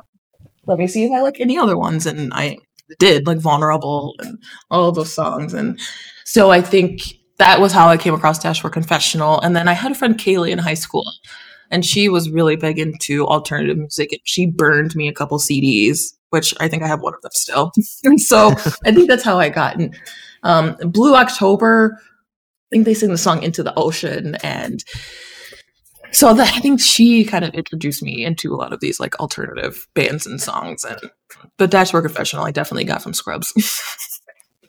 [0.66, 2.04] let me see if I like any other ones.
[2.04, 2.58] And I
[2.98, 4.38] did, like Vulnerable and
[4.70, 5.54] all those songs.
[5.54, 5.80] And
[6.26, 7.00] so I think
[7.38, 9.40] that was how I came across Dashboard Confessional.
[9.40, 11.10] And then I had a friend, Kaylee, in high school.
[11.70, 14.12] And she was really big into alternative music.
[14.12, 17.32] And she burned me a couple CDs, which I think I have one of them
[17.32, 17.72] still.
[18.04, 18.50] and so
[18.84, 19.78] I think that's how I got.
[19.78, 19.98] And
[20.48, 21.98] um, Blue October
[22.68, 24.34] I think they sing the song Into the Ocean.
[24.42, 24.84] And
[26.12, 29.18] so the, I think she kind of introduced me into a lot of these like
[29.18, 30.84] alternative bands and songs.
[30.84, 31.00] And
[31.56, 33.54] the Dashboard Confessional I definitely got from Scrubs.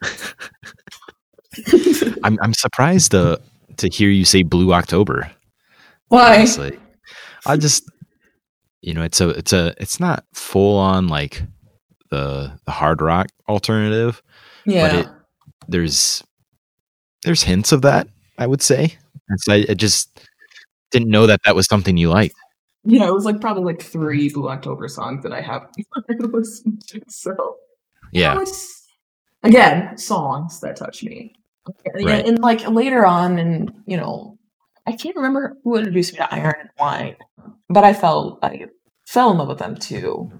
[2.24, 3.42] I'm I'm surprised to
[3.76, 5.30] to hear you say Blue October.
[6.08, 6.38] Why?
[6.38, 6.80] Honestly.
[7.46, 7.84] I just
[8.82, 11.44] you know, it's a it's a it's not full on like
[12.12, 14.24] the the hard rock alternative.
[14.66, 14.88] Yeah.
[14.88, 15.08] But it,
[15.70, 16.24] there's
[17.24, 18.08] there's hints of that.
[18.38, 18.98] I would say.
[19.38, 20.26] So I, I just
[20.92, 22.36] didn't know that that was something you liked.
[22.84, 25.70] Yeah, it was like probably like three Blue October songs that I have
[26.20, 27.02] listened to.
[27.08, 27.58] So
[28.12, 28.44] yeah,
[29.44, 31.36] again, songs that touch me.
[31.94, 32.08] Right.
[32.08, 34.40] And, and like later on, and you know,
[34.88, 37.16] I can't remember who introduced me to Iron and Wine,
[37.70, 38.66] but I felt I
[39.06, 40.32] fell in love with them too.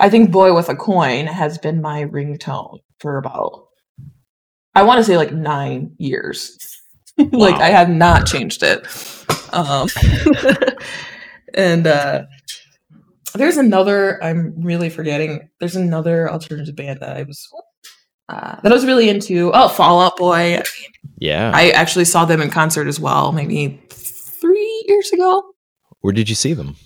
[0.00, 3.63] I think "Boy with a Coin" has been my ringtone for about
[4.74, 6.58] I want to say like nine years.
[7.16, 7.28] Wow.
[7.32, 8.86] like I have not changed it.
[9.52, 9.88] Um,
[11.54, 12.24] and uh,
[13.34, 14.22] there's another.
[14.22, 15.48] I'm really forgetting.
[15.60, 17.48] There's another alternative band that I was
[18.28, 19.52] uh, that I was really into.
[19.54, 20.62] Oh, Fall Out Boy.
[21.18, 25.42] Yeah, I actually saw them in concert as well, maybe three years ago.
[26.00, 26.76] Where did you see them?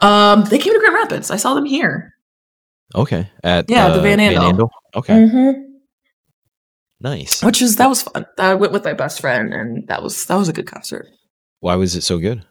[0.00, 1.30] Um, they came to Grand Rapids.
[1.30, 2.14] I saw them here.
[2.94, 4.40] Okay, at yeah, uh, the Van Andel.
[4.40, 4.68] Van Andel?
[4.94, 5.14] Okay.
[5.14, 5.67] Mm-hmm.
[7.00, 7.42] Nice.
[7.42, 8.26] Which is that was fun.
[8.38, 11.06] I went with my best friend, and that was that was a good concert.
[11.60, 12.44] Why was it so good?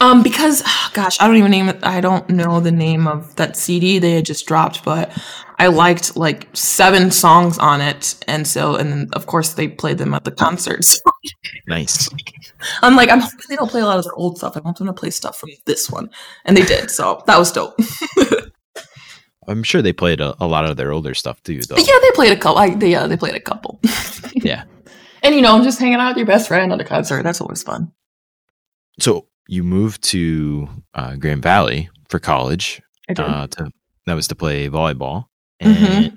[0.00, 1.78] Um, because oh, gosh, I don't even name it.
[1.82, 5.10] I don't know the name of that CD they had just dropped, but
[5.58, 9.98] I liked like seven songs on it, and so and then of course they played
[9.98, 11.00] them at the concerts.
[11.66, 12.08] nice.
[12.82, 14.56] I'm like, I'm hoping they don't play a lot of their old stuff.
[14.56, 16.10] I want them to play stuff from this one,
[16.44, 16.90] and they did.
[16.90, 17.78] So that was dope.
[19.48, 21.76] I'm sure they played a, a, lot of their older stuff too, though.
[21.76, 22.58] Yeah, they played a couple.
[22.58, 23.80] I, they, yeah, they played a couple.
[24.32, 24.64] yeah.
[25.22, 27.22] And you know, I'm just hanging out with your best friend at a concert.
[27.22, 27.92] That's always fun.
[29.00, 32.82] So you moved to uh, Grand Valley for college.
[33.08, 33.24] I did.
[33.24, 33.70] Uh, to,
[34.06, 35.26] that was to play volleyball.
[35.60, 36.16] And mm-hmm.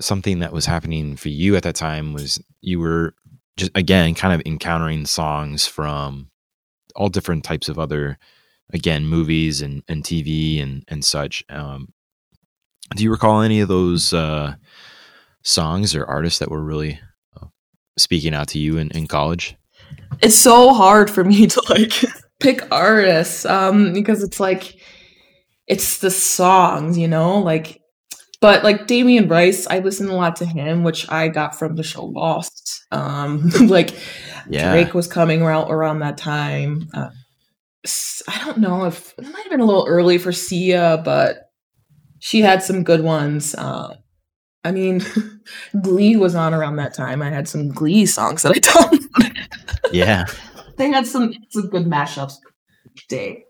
[0.00, 3.14] something that was happening for you at that time was you were
[3.56, 6.30] just again kind of encountering songs from
[6.96, 8.18] all different types of other
[8.72, 11.44] again movies and, and TV and and such.
[11.48, 11.92] Um,
[12.94, 14.54] do you recall any of those uh,
[15.42, 17.00] songs or artists that were really
[17.40, 17.46] uh,
[17.96, 19.56] speaking out to you in, in college?
[20.20, 21.92] It's so hard for me to like
[22.40, 24.76] pick artists um, because it's like
[25.66, 27.80] it's the songs, you know, like.
[28.40, 31.82] But like Damien Rice, I listened a lot to him, which I got from the
[31.82, 32.84] show Lost.
[32.92, 33.96] Um, like
[34.50, 34.70] yeah.
[34.70, 36.90] Drake was coming around around that time.
[36.92, 37.08] Uh,
[38.28, 41.50] I don't know if it might have been a little early for Sia, but
[42.18, 43.54] she had some good ones.
[43.54, 43.96] Uh,
[44.64, 45.02] I mean,
[45.82, 47.20] Glee was on around that time.
[47.20, 49.00] I had some Glee songs that I downloaded.
[49.92, 50.24] Yeah,
[50.76, 52.34] they had some some good mashups.
[53.08, 53.44] Day.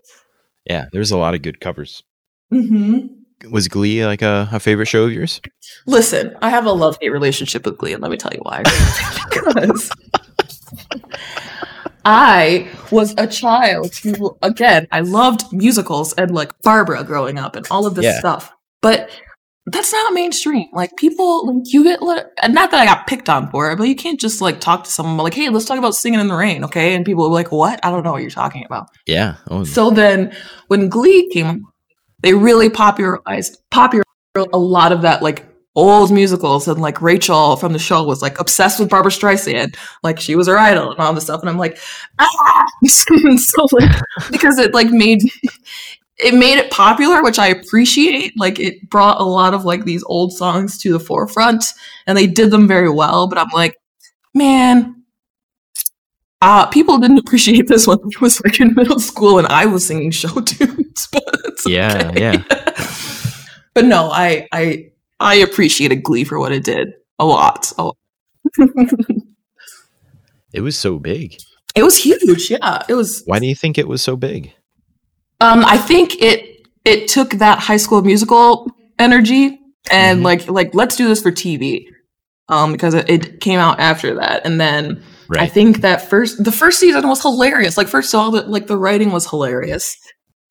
[0.68, 2.02] Yeah, there's a lot of good covers.
[2.52, 3.50] Mm-hmm.
[3.50, 5.40] Was Glee like a, a favorite show of yours?
[5.86, 8.62] Listen, I have a love hate relationship with Glee, and let me tell you why.
[9.30, 9.90] because
[12.04, 17.66] I was a child who, again, I loved musicals and like Barbra growing up and
[17.70, 18.18] all of this yeah.
[18.18, 18.52] stuff.
[18.82, 19.10] But
[19.66, 20.68] that's not mainstream.
[20.72, 22.00] Like people, like you get,
[22.42, 24.84] and not that I got picked on for it, but you can't just like talk
[24.84, 26.94] to someone like, "Hey, let's talk about singing in the rain," okay?
[26.94, 27.80] And people are like, "What?
[27.82, 29.36] I don't know what you're talking about." Yeah.
[29.50, 29.64] Oh.
[29.64, 30.36] So then,
[30.68, 31.64] when Glee came,
[32.20, 34.04] they really popularized popularized
[34.36, 38.38] a lot of that like old musicals and like Rachel from the show was like
[38.38, 41.40] obsessed with Barbra Streisand, like she was her idol and all this stuff.
[41.40, 41.78] And I'm like,
[42.18, 45.22] ah, so like because it like made
[46.18, 48.38] it made it popular, which I appreciate.
[48.38, 51.64] Like it brought a lot of like these old songs to the forefront
[52.06, 53.26] and they did them very well.
[53.26, 53.80] But I'm like,
[54.32, 55.02] man,
[56.40, 57.98] uh, people didn't appreciate this one.
[57.98, 61.08] I was like in middle school and I was singing show tunes.
[61.12, 62.20] But yeah, okay.
[62.20, 62.42] yeah.
[63.74, 64.90] but no, I I
[65.24, 67.72] I appreciated Glee for what it did a lot.
[67.78, 67.96] A lot.
[70.52, 71.36] it was so big.
[71.74, 72.50] It was huge.
[72.50, 73.22] Yeah, it was.
[73.24, 74.52] Why do you think it was so big?
[75.40, 79.58] Um, I think it it took that High School Musical energy
[79.90, 80.24] and mm-hmm.
[80.24, 81.86] like like let's do this for TV,
[82.48, 85.40] um, because it, it came out after that, and then right.
[85.40, 87.76] I think that first the first season was hilarious.
[87.78, 89.96] Like first of all, the, like the writing was hilarious.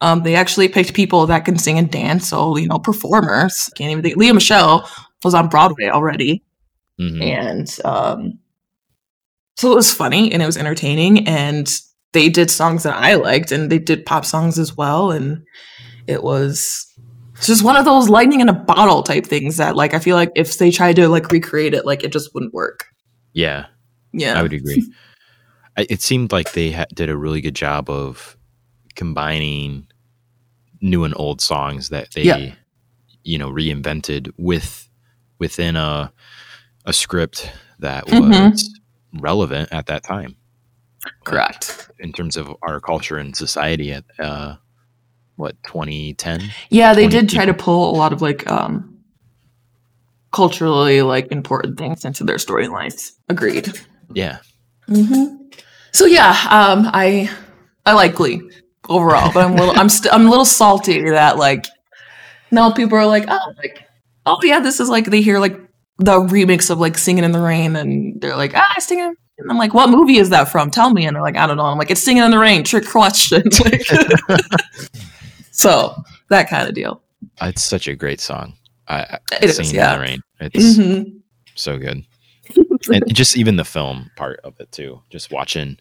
[0.04, 3.70] Um, they actually picked people that can sing and dance, so you know performers.
[3.78, 4.18] Can't even think.
[4.18, 4.88] Lea Michele
[5.24, 6.44] was on Broadway already,
[7.00, 7.22] mm-hmm.
[7.22, 8.40] and um,
[9.56, 11.72] so it was funny and it was entertaining, and
[12.12, 15.46] they did songs that I liked, and they did pop songs as well, and
[16.06, 16.86] it was
[17.42, 20.34] just one of those lightning in a bottle type things that like I feel like
[20.36, 22.88] if they tried to like recreate it, like it just wouldn't work.
[23.32, 23.68] Yeah,
[24.12, 24.86] yeah, I would agree.
[25.78, 28.36] it seemed like they ha- did a really good job of
[28.96, 29.88] combining
[30.84, 32.54] new and old songs that they, yeah.
[33.24, 34.88] you know, reinvented with
[35.40, 36.14] within a
[36.86, 38.30] a script that mm-hmm.
[38.30, 39.20] was mm-hmm.
[39.20, 40.36] relevant at that time.
[41.26, 41.90] Correct.
[41.90, 44.56] Like, in terms of our culture and society at uh,
[45.36, 48.98] what 2010 yeah they did try to pull a lot of like um
[50.32, 53.72] culturally like important things into their storylines agreed
[54.14, 54.38] yeah
[54.88, 55.36] mm-hmm.
[55.92, 57.30] so yeah um i
[57.86, 58.42] i like glee
[58.90, 61.66] overall but i'm a little i'm st- i'm a little salty that like
[62.52, 63.88] now people are like oh like
[64.26, 65.58] oh yeah this is like they hear like
[66.00, 69.58] the remix of like singing in the rain and they're like ah singing and I'm
[69.58, 70.70] like, what movie is that from?
[70.70, 71.06] Tell me.
[71.06, 71.66] And they're like, I don't know.
[71.66, 72.64] I'm like, it's Singing in the Rain.
[72.64, 73.44] Trick question.
[73.64, 73.82] Like,
[75.52, 75.96] So
[76.30, 77.02] that kind of deal.
[77.42, 78.56] It's such a great song.
[78.88, 79.94] I, it is, yeah.
[79.94, 80.22] in the rain.
[80.40, 81.18] It's mm-hmm.
[81.56, 82.04] so good.
[82.92, 85.02] and just even the film part of it too.
[85.10, 85.78] Just watching.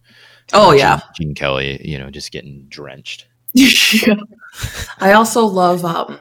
[0.52, 1.80] Oh yeah, Gene Kelly.
[1.86, 3.26] You know, just getting drenched.
[3.54, 4.14] yeah.
[4.98, 6.18] I also love um,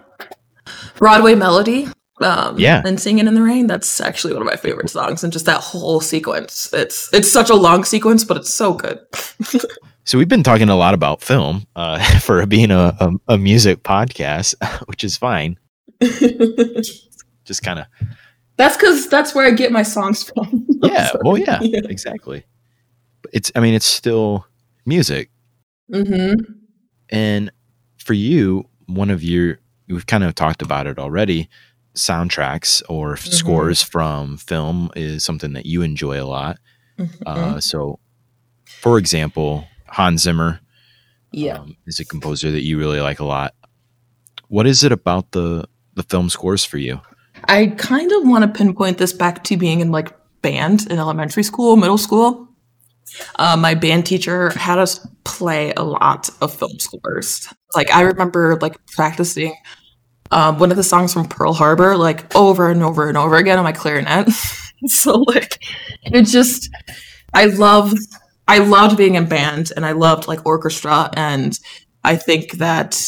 [0.96, 1.88] Broadway Melody.
[2.22, 3.68] Um, yeah, and singing in the rain.
[3.68, 6.72] That's actually one of my favorite songs, and just that whole sequence.
[6.72, 9.00] It's it's such a long sequence, but it's so good.
[10.04, 13.84] So we've been talking a lot about film uh, for being a, a, a, music
[13.84, 14.56] podcast,
[14.88, 15.58] which is fine.
[17.46, 17.86] Just kind of.
[18.58, 20.66] That's because that's where I get my songs from.
[20.84, 21.12] yeah.
[21.24, 22.44] Well, yeah, yeah, exactly.
[23.32, 23.52] It's.
[23.56, 24.46] I mean, it's still
[24.86, 25.30] music.
[25.92, 26.42] Mm-hmm.
[27.10, 27.52] And
[27.98, 31.50] for you, one of your we've kind of talked about it already.
[31.96, 33.32] Soundtracks or mm-hmm.
[33.32, 36.58] scores from film is something that you enjoy a lot.
[36.98, 37.24] Mm-hmm.
[37.26, 38.00] Uh, so,
[38.66, 40.60] for example, Hans Zimmer.
[41.34, 43.56] Yeah, um, is a composer that you really like a lot.
[44.48, 47.02] What is it about the the film scores for you?
[47.46, 51.44] I kind of want to pinpoint this back to being in like band in elementary
[51.44, 52.48] school, middle school.
[53.38, 57.48] Uh, my band teacher had us play a lot of film scores.
[57.76, 59.56] Like I remember like practicing
[60.32, 63.58] um, one of the songs from Pearl Harbor like over and over and over again
[63.58, 64.30] on my clarinet.
[64.88, 65.64] so like
[66.04, 66.70] it just
[67.34, 67.94] I love
[68.48, 71.58] I loved being in band and I loved like orchestra and
[72.04, 73.00] I think that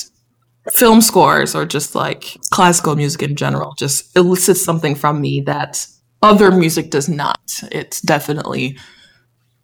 [0.72, 5.86] film scores or just like classical music in general just elicits something from me that
[6.22, 7.42] other music does not.
[7.72, 8.78] It's definitely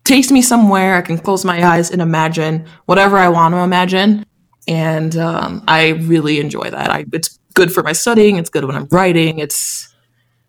[0.09, 0.95] takes me somewhere.
[0.95, 4.25] I can close my eyes and imagine whatever I want to imagine.
[4.67, 6.89] And um, I really enjoy that.
[6.89, 8.37] I, it's good for my studying.
[8.37, 9.37] It's good when I'm writing.
[9.37, 9.93] It's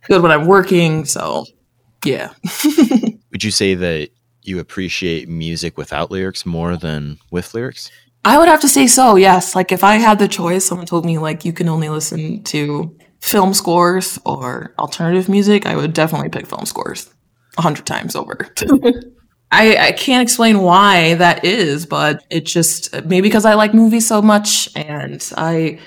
[0.06, 1.04] good when I'm working.
[1.04, 1.44] So,
[2.04, 2.32] yeah.
[3.30, 4.08] Would you say that
[4.42, 7.90] you appreciate music without lyrics more than with lyrics?
[8.24, 9.54] I would have to say so, yes.
[9.54, 12.96] Like if I had the choice, someone told me like you can only listen to
[13.20, 17.12] film scores or alternative music, I would definitely pick film scores
[17.58, 18.48] a hundred times over.
[19.52, 24.06] I, I can't explain why that is, but it just maybe because I like movies
[24.06, 25.80] so much and I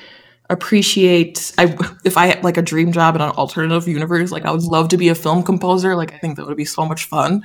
[0.49, 4.51] appreciate I if I had like a dream job in an alternative universe, like I
[4.51, 5.95] would love to be a film composer.
[5.95, 7.43] Like I think that would be so much fun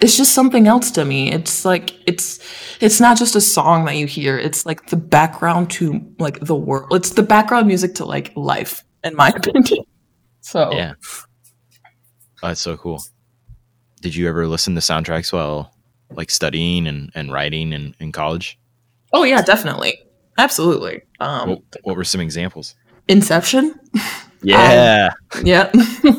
[0.00, 1.32] it's just something else to me.
[1.32, 2.40] It's like it's
[2.80, 4.36] it's not just a song that you hear.
[4.38, 6.92] It's like the background to like the world.
[6.92, 9.84] It's the background music to like life, in my opinion.
[10.40, 10.94] So yeah,
[12.42, 13.02] that's so cool.
[14.04, 15.74] Did you ever listen to soundtracks while
[16.10, 18.58] like studying and, and writing in, in college?
[19.14, 19.98] Oh yeah, definitely,
[20.36, 21.00] absolutely.
[21.20, 22.76] Um, what, what were some examples?
[23.08, 23.74] Inception.
[24.46, 25.14] Yeah.
[25.34, 25.72] Um, yeah,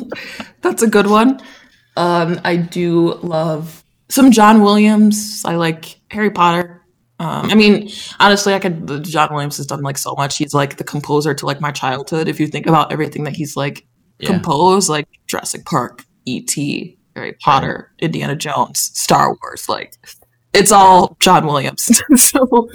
[0.61, 1.39] that's a good one.
[1.95, 5.43] Um, I do love some John Williams.
[5.45, 6.81] I like Harry Potter.
[7.19, 9.03] Um, I mean, honestly, I could.
[9.03, 10.39] John Williams has done like so much.
[10.39, 12.27] He's like the composer to like my childhood.
[12.27, 13.85] If you think about everything that he's like
[14.17, 14.25] yeah.
[14.25, 19.95] composed, like Jurassic Park, E.T., Harry Potter, Indiana Jones, Star Wars, like
[20.53, 22.01] it's all John Williams.
[22.15, 22.69] so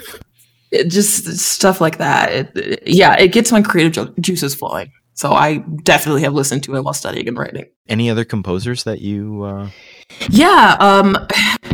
[0.70, 2.32] it just stuff like that.
[2.32, 4.93] It, it, yeah, it gets my creative ju- juices flowing.
[5.14, 7.66] So I definitely have listened to it while studying and writing.
[7.88, 9.43] Any other composers that you?
[9.43, 9.68] Uh...
[10.30, 11.14] Yeah, um,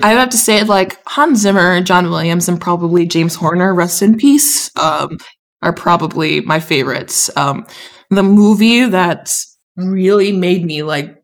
[0.03, 4.03] I would have to say like Hans Zimmer, John Williams, and probably James Horner, rest
[4.03, 5.19] in peace, um,
[5.63, 7.31] are probably my favorites.
[7.37, 7.67] Um,
[8.11, 9.33] the movie that
[9.77, 11.16] really made me like.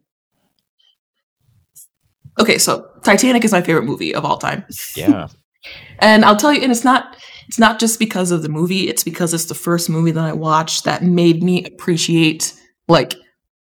[2.39, 4.64] Okay, so Titanic is my favorite movie of all time.
[4.97, 5.28] Yeah.
[5.99, 7.16] and I'll tell you, and it's not
[7.49, 10.33] it's not just because of the movie, it's because it's the first movie that I
[10.33, 12.55] watched that made me appreciate
[12.89, 13.14] like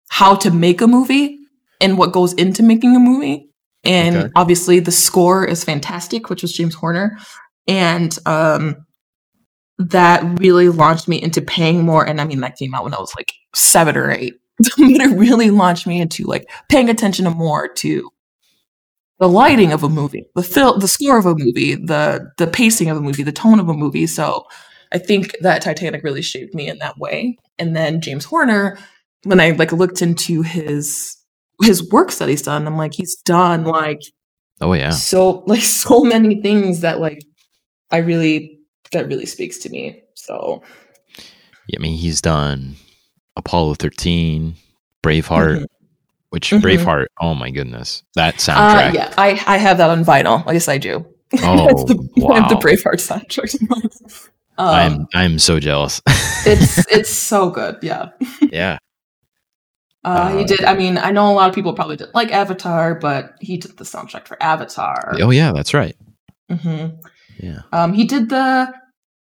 [0.10, 1.40] how to make a movie
[1.82, 3.50] and what goes into making a movie.
[3.84, 4.30] And okay.
[4.36, 7.18] obviously the score is fantastic, which was James Horner.
[7.68, 8.86] And um
[9.78, 13.00] that really launched me into paying more and I mean that came out when I
[13.00, 14.34] was like 7 or 8.
[14.60, 18.10] but it really launched me into like paying attention to more to
[19.20, 22.90] the lighting of a movie, the fil- the score of a movie, the the pacing
[22.90, 24.08] of a movie, the tone of a movie.
[24.08, 24.46] So
[24.92, 27.38] I think that Titanic really shaped me in that way.
[27.60, 28.80] And then James Horner,
[29.24, 31.18] when I like looked into his
[31.62, 34.00] his works that he's done, I'm like, he's done like
[34.62, 37.22] oh yeah, so like so many things that like
[37.92, 38.60] I really
[38.92, 40.02] that really speaks to me.
[40.16, 40.64] So
[41.68, 42.76] yeah, I mean, he's done
[43.36, 44.56] Apollo 13,
[45.04, 45.58] Braveheart.
[45.58, 45.79] Mm-hmm
[46.30, 46.66] which mm-hmm.
[46.66, 48.90] Braveheart, oh my goodness, that uh, soundtrack.
[48.90, 50.44] Uh, yeah, I, I have that on vinyl.
[50.46, 51.06] I guess I do.
[51.44, 52.30] Oh, the, wow.
[52.34, 54.30] I have the Braveheart soundtrack.
[54.58, 56.02] Um, I'm I'm so jealous.
[56.08, 57.78] it's it's so good.
[57.84, 58.10] Yeah.
[58.42, 58.80] Yeah.
[60.04, 60.64] Uh, he uh, did.
[60.66, 63.78] I mean, I know a lot of people probably didn't like Avatar, but he did
[63.78, 65.16] the soundtrack for Avatar.
[65.22, 65.96] Oh yeah, that's right.
[66.50, 66.96] Mm-hmm.
[67.40, 67.62] Yeah.
[67.72, 68.74] Um, he did the.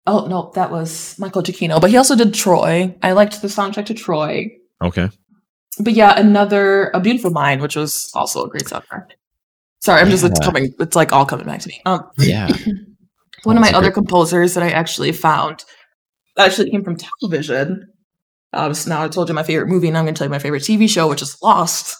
[0.07, 2.95] Oh no, that was Michael Giacchino, but he also did Troy.
[3.03, 4.49] I liked the soundtrack to Troy.
[4.81, 5.09] Okay
[5.79, 9.07] but yeah, another A Beautiful Mind, which was also a great soundtrack.
[9.79, 10.29] Sorry, I'm just yeah.
[10.29, 10.73] it's coming.
[10.79, 11.81] It's like all coming back to me.
[11.85, 12.49] Um, yeah.
[13.43, 15.65] one of my other composers that I actually found
[16.37, 17.87] actually came from television.
[18.53, 20.31] Um, so now I told you my favorite movie, and I'm going to tell you
[20.31, 21.97] my favorite TV show, which is Lost.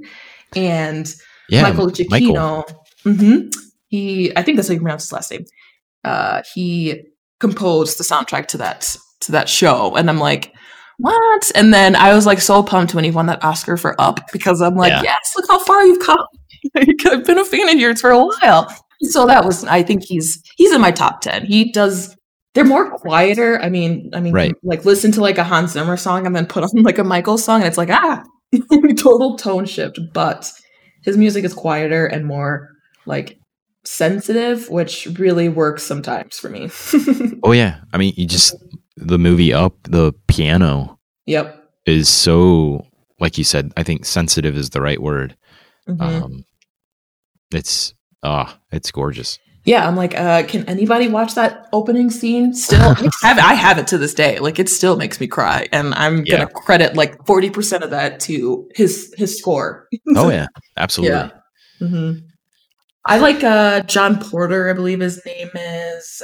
[0.56, 1.08] and
[1.48, 2.64] yeah, Michael Giacchino,
[3.04, 3.48] mm-hmm,
[3.88, 5.44] he I think that's how you pronounce his last name.
[6.04, 7.02] Uh, he
[7.40, 10.54] composed the soundtrack to that to that show, and I'm like,
[10.98, 11.50] what?
[11.54, 14.60] And then I was like so pumped when he won that Oscar for Up because
[14.60, 15.02] I'm like, yeah.
[15.02, 16.18] yes, look how far you've come.
[16.76, 18.74] I've been a fan of yours for a while.
[19.02, 21.46] So that was, I think he's he's in my top ten.
[21.46, 22.16] He does.
[22.54, 23.60] They're more quieter.
[23.62, 24.54] I mean, I mean, right.
[24.64, 27.38] like listen to like a Hans Zimmer song and then put on like a Michael
[27.38, 28.24] song, and it's like ah,
[28.96, 30.00] total tone shift.
[30.12, 30.50] But
[31.04, 32.70] his music is quieter and more
[33.06, 33.38] like
[33.84, 36.68] sensitive, which really works sometimes for me.
[37.44, 38.56] oh yeah, I mean, you just
[38.96, 40.98] the movie Up, the piano.
[41.26, 41.64] Yep.
[41.86, 42.86] Is so
[43.20, 43.72] like you said.
[43.76, 45.36] I think sensitive is the right word.
[45.88, 46.02] Mm-hmm.
[46.02, 46.44] Um,
[47.52, 49.38] it's ah, oh, it's gorgeous.
[49.64, 52.80] Yeah, I'm like, uh, can anybody watch that opening scene still?
[52.80, 54.38] I have, I have it to this day.
[54.38, 56.38] Like, it still makes me cry, and I'm yeah.
[56.38, 59.88] gonna credit like 40 percent of that to his his score.
[60.16, 61.16] oh yeah, absolutely.
[61.16, 61.30] Yeah.
[61.80, 62.18] Mm-hmm.
[63.04, 66.22] I like uh, John Porter, I believe his name is.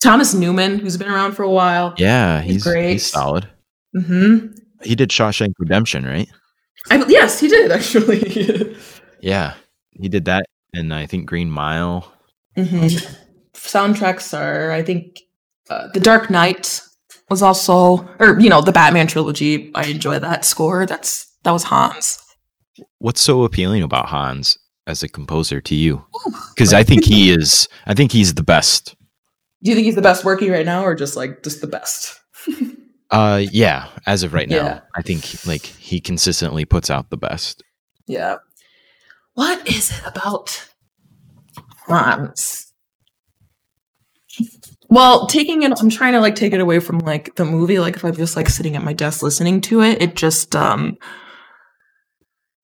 [0.00, 1.94] Thomas Newman, who's been around for a while.
[1.98, 2.92] Yeah, he's, he's great.
[2.92, 3.48] He's solid.
[3.96, 4.54] Mm-hmm.
[4.82, 6.28] He did Shawshank Redemption, right?
[6.90, 8.76] I, yes, he did actually.
[9.20, 9.54] yeah,
[9.92, 12.12] he did that, and I think Green Mile.
[12.56, 13.14] Mm-hmm.
[13.54, 15.20] Soundtracks are, I think,
[15.68, 16.80] uh, The Dark Knight
[17.28, 19.70] was also, or you know, the Batman trilogy.
[19.74, 20.86] I enjoy that score.
[20.86, 22.18] That's that was Hans.
[22.98, 26.04] What's so appealing about Hans as a composer to you?
[26.54, 27.68] Because I think he is.
[27.86, 28.94] I think he's the best
[29.62, 32.20] do you think he's the best working right now, or just like just the best?
[33.10, 33.88] uh, yeah.
[34.06, 34.80] As of right now, yeah.
[34.94, 37.62] I think like he consistently puts out the best.
[38.06, 38.36] Yeah.
[39.34, 40.68] What is it about
[41.86, 42.72] Hans?
[44.90, 47.78] Well, taking it, I'm trying to like take it away from like the movie.
[47.78, 50.96] Like if I'm just like sitting at my desk listening to it, it just um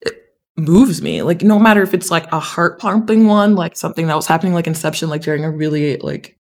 [0.00, 0.14] it
[0.56, 1.22] moves me.
[1.22, 4.54] Like no matter if it's like a heart pumping one, like something that was happening
[4.54, 6.38] like Inception, like during a really like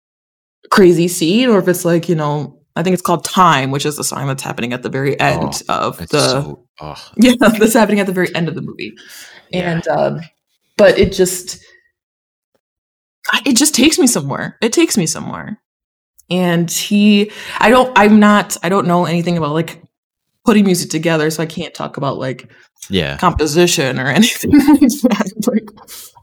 [0.72, 3.98] crazy scene or if it's like you know I think it's called Time, which is
[3.98, 7.10] the song that's happening at the very end oh, of the so, oh.
[7.18, 8.94] yeah that's happening at the very end of the movie,
[9.50, 9.70] yeah.
[9.70, 10.20] and um,
[10.78, 11.62] but it just
[13.44, 14.56] it just takes me somewhere.
[14.62, 15.60] It takes me somewhere,
[16.30, 19.82] and he I don't I'm not I don't know anything about like
[20.46, 22.50] putting music together, so I can't talk about like
[22.88, 25.32] yeah composition or anything like that.
[25.46, 25.68] Like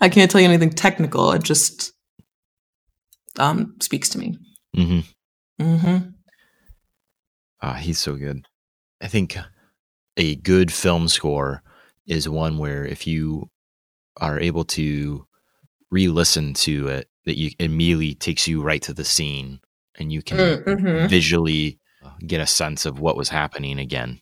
[0.01, 1.31] I can't tell you anything technical.
[1.33, 1.93] It just
[3.39, 4.37] um, speaks to me.
[4.75, 5.63] Mm-hmm.
[5.63, 6.09] Mm-hmm.
[7.61, 8.45] Ah, he's so good.
[9.01, 9.37] I think
[10.17, 11.63] a good film score
[12.07, 13.49] is one where if you
[14.17, 15.25] are able to
[15.91, 19.59] re-listen to it that you immediately takes you right to the scene
[19.97, 21.07] and you can mm, mm-hmm.
[21.07, 24.21] visually uh, get a sense of what was happening again.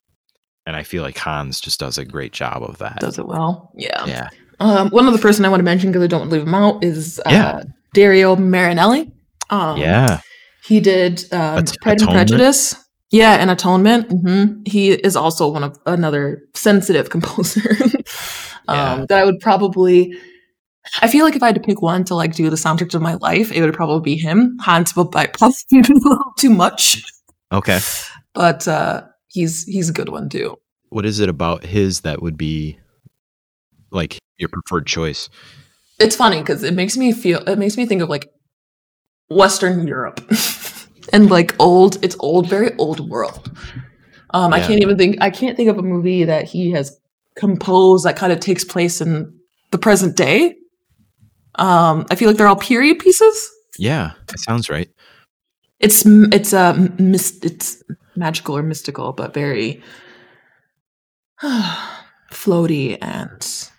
[0.65, 2.99] And I feel like Hans just does a great job of that.
[2.99, 3.71] Does it well.
[3.75, 4.05] Yeah.
[4.05, 4.29] Yeah.
[4.59, 7.19] Um, one other person I want to mention because I don't leave him out is
[7.25, 7.63] uh, yeah.
[7.97, 9.11] Dario Marianelli.
[9.49, 10.21] Um, yeah.
[10.63, 12.75] He did uh, Pride and Prejudice.
[13.09, 14.09] Yeah, and Atonement.
[14.09, 14.61] Mm-hmm.
[14.65, 17.75] He is also one of another sensitive composer
[18.67, 19.05] um, yeah.
[19.09, 20.15] that I would probably.
[21.01, 23.01] I feel like if I had to pick one to like do the soundtrack of
[23.01, 24.57] my life, it would probably be him.
[24.61, 27.03] Hans will probably a too much.
[27.51, 27.79] Okay,
[28.33, 30.55] but uh, he's he's a good one too.
[30.89, 32.77] What is it about his that would be
[33.89, 35.29] like your preferred choice?
[35.99, 37.39] It's funny because it makes me feel.
[37.47, 38.29] It makes me think of like
[39.29, 40.21] Western Europe.
[41.13, 43.51] and like old it's old very old world
[44.33, 44.57] um yeah.
[44.57, 46.99] i can't even think i can't think of a movie that he has
[47.35, 49.33] composed that kind of takes place in
[49.71, 50.55] the present day
[51.55, 54.89] um i feel like they're all period pieces yeah that sounds right
[55.79, 57.83] it's it's a uh, mis- it's
[58.15, 59.81] magical or mystical but very
[62.31, 63.69] floaty and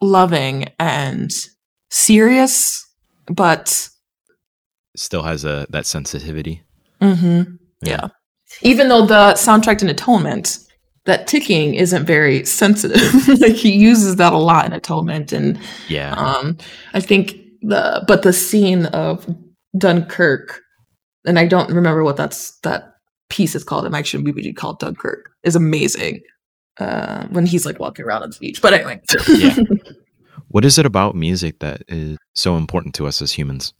[0.00, 1.30] loving and
[1.90, 2.86] serious
[3.28, 3.88] but
[4.96, 6.62] still has a that sensitivity.
[7.00, 7.56] Mm-hmm.
[7.82, 7.90] Yeah.
[8.02, 8.08] yeah.
[8.62, 10.58] Even though the soundtrack in Atonement,
[11.04, 13.28] that ticking isn't very sensitive.
[13.40, 16.56] like he uses that a lot in Atonement, and yeah, um,
[16.94, 19.26] I think the but the scene of
[19.76, 20.60] Dunkirk,
[21.26, 22.94] and I don't remember what that's that
[23.28, 23.84] piece is called.
[23.84, 25.30] It might should be called Dunkirk.
[25.42, 26.20] Is amazing.
[26.78, 28.60] Uh, when he's like walking around on the beach.
[28.60, 29.56] But anyway, yeah.
[30.48, 33.74] What is it about music that is so important to us as humans?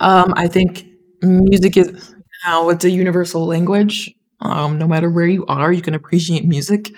[0.00, 0.84] Um, I think
[1.22, 2.14] music is
[2.44, 4.14] now it's a universal language.
[4.40, 6.92] Um, no matter where you are, you can appreciate music.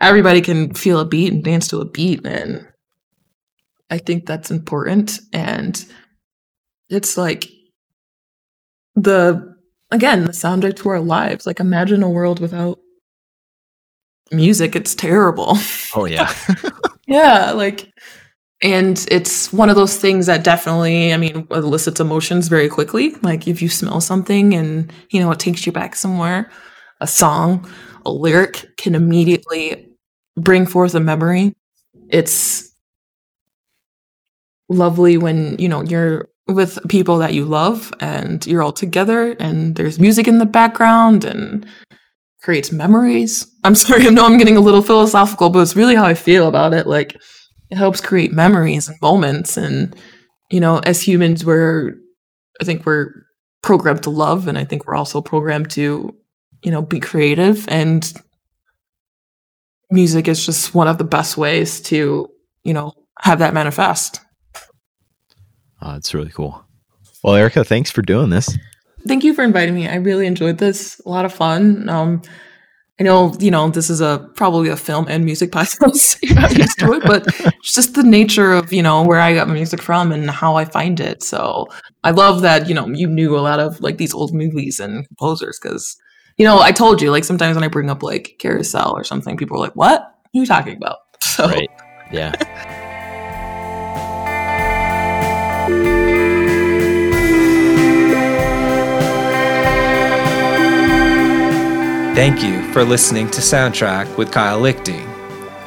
[0.00, 2.66] Everybody can feel a beat and dance to a beat, and
[3.90, 5.20] I think that's important.
[5.32, 5.84] And
[6.88, 7.48] it's like
[8.96, 9.56] the
[9.92, 11.46] again the soundtrack to our lives.
[11.46, 12.80] Like imagine a world without
[14.32, 14.76] music.
[14.76, 15.56] It's terrible.
[15.94, 16.32] Oh yeah,
[17.06, 17.52] yeah.
[17.52, 17.92] Like
[18.62, 23.46] and it's one of those things that definitely i mean elicits emotions very quickly like
[23.48, 26.50] if you smell something and you know it takes you back somewhere
[27.00, 27.68] a song
[28.06, 29.88] a lyric can immediately
[30.36, 31.54] bring forth a memory
[32.08, 32.72] it's
[34.68, 39.76] lovely when you know you're with people that you love and you're all together and
[39.76, 41.66] there's music in the background and
[42.42, 43.46] creates memories.
[43.64, 46.48] I'm sorry i know i'm getting a little philosophical but it's really how i feel
[46.48, 46.86] about it.
[46.86, 47.16] Like
[47.70, 49.56] it helps create memories and moments.
[49.56, 49.96] And
[50.50, 51.94] you know as humans we're
[52.60, 53.14] i think we're
[53.62, 56.14] programmed to love and i think we're also programmed to
[56.62, 57.66] you know be creative.
[57.68, 58.12] And
[59.90, 62.28] music is just one of the best ways to
[62.64, 64.20] you know have that manifest.
[65.80, 66.64] Uh, it's really cool.
[67.22, 68.58] Well Erika thanks for doing this
[69.06, 72.22] thank you for inviting me i really enjoyed this a lot of fun um
[73.00, 76.18] I know, you know, this is a probably a film and music podcast.
[76.22, 79.34] You're not used to it, but it's just the nature of, you know, where I
[79.34, 81.22] got my music from and how I find it.
[81.24, 81.66] So
[82.04, 85.06] I love that, you know, you knew a lot of like these old movies and
[85.08, 85.96] composers because,
[86.36, 89.36] you know, I told you, like sometimes when I bring up like Carousel or something,
[89.36, 90.00] people are like, what?
[90.00, 90.98] What are you talking about?
[91.22, 91.70] So, right.
[92.12, 92.32] Yeah.
[102.14, 105.02] Thank you for listening to Soundtrack with Kyle Lichty.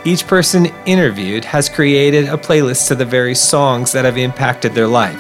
[0.06, 4.88] Each person interviewed has created a playlist to the very songs that have impacted their
[4.88, 5.20] life.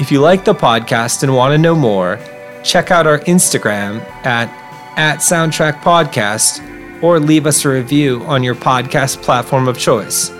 [0.00, 2.18] If you like the podcast and want to know more,
[2.64, 4.63] check out our Instagram at
[4.96, 6.62] at Soundtrack Podcast
[7.02, 10.30] or leave us a review on your podcast platform of choice.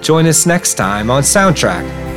[0.00, 2.09] Join us next time on Soundtrack.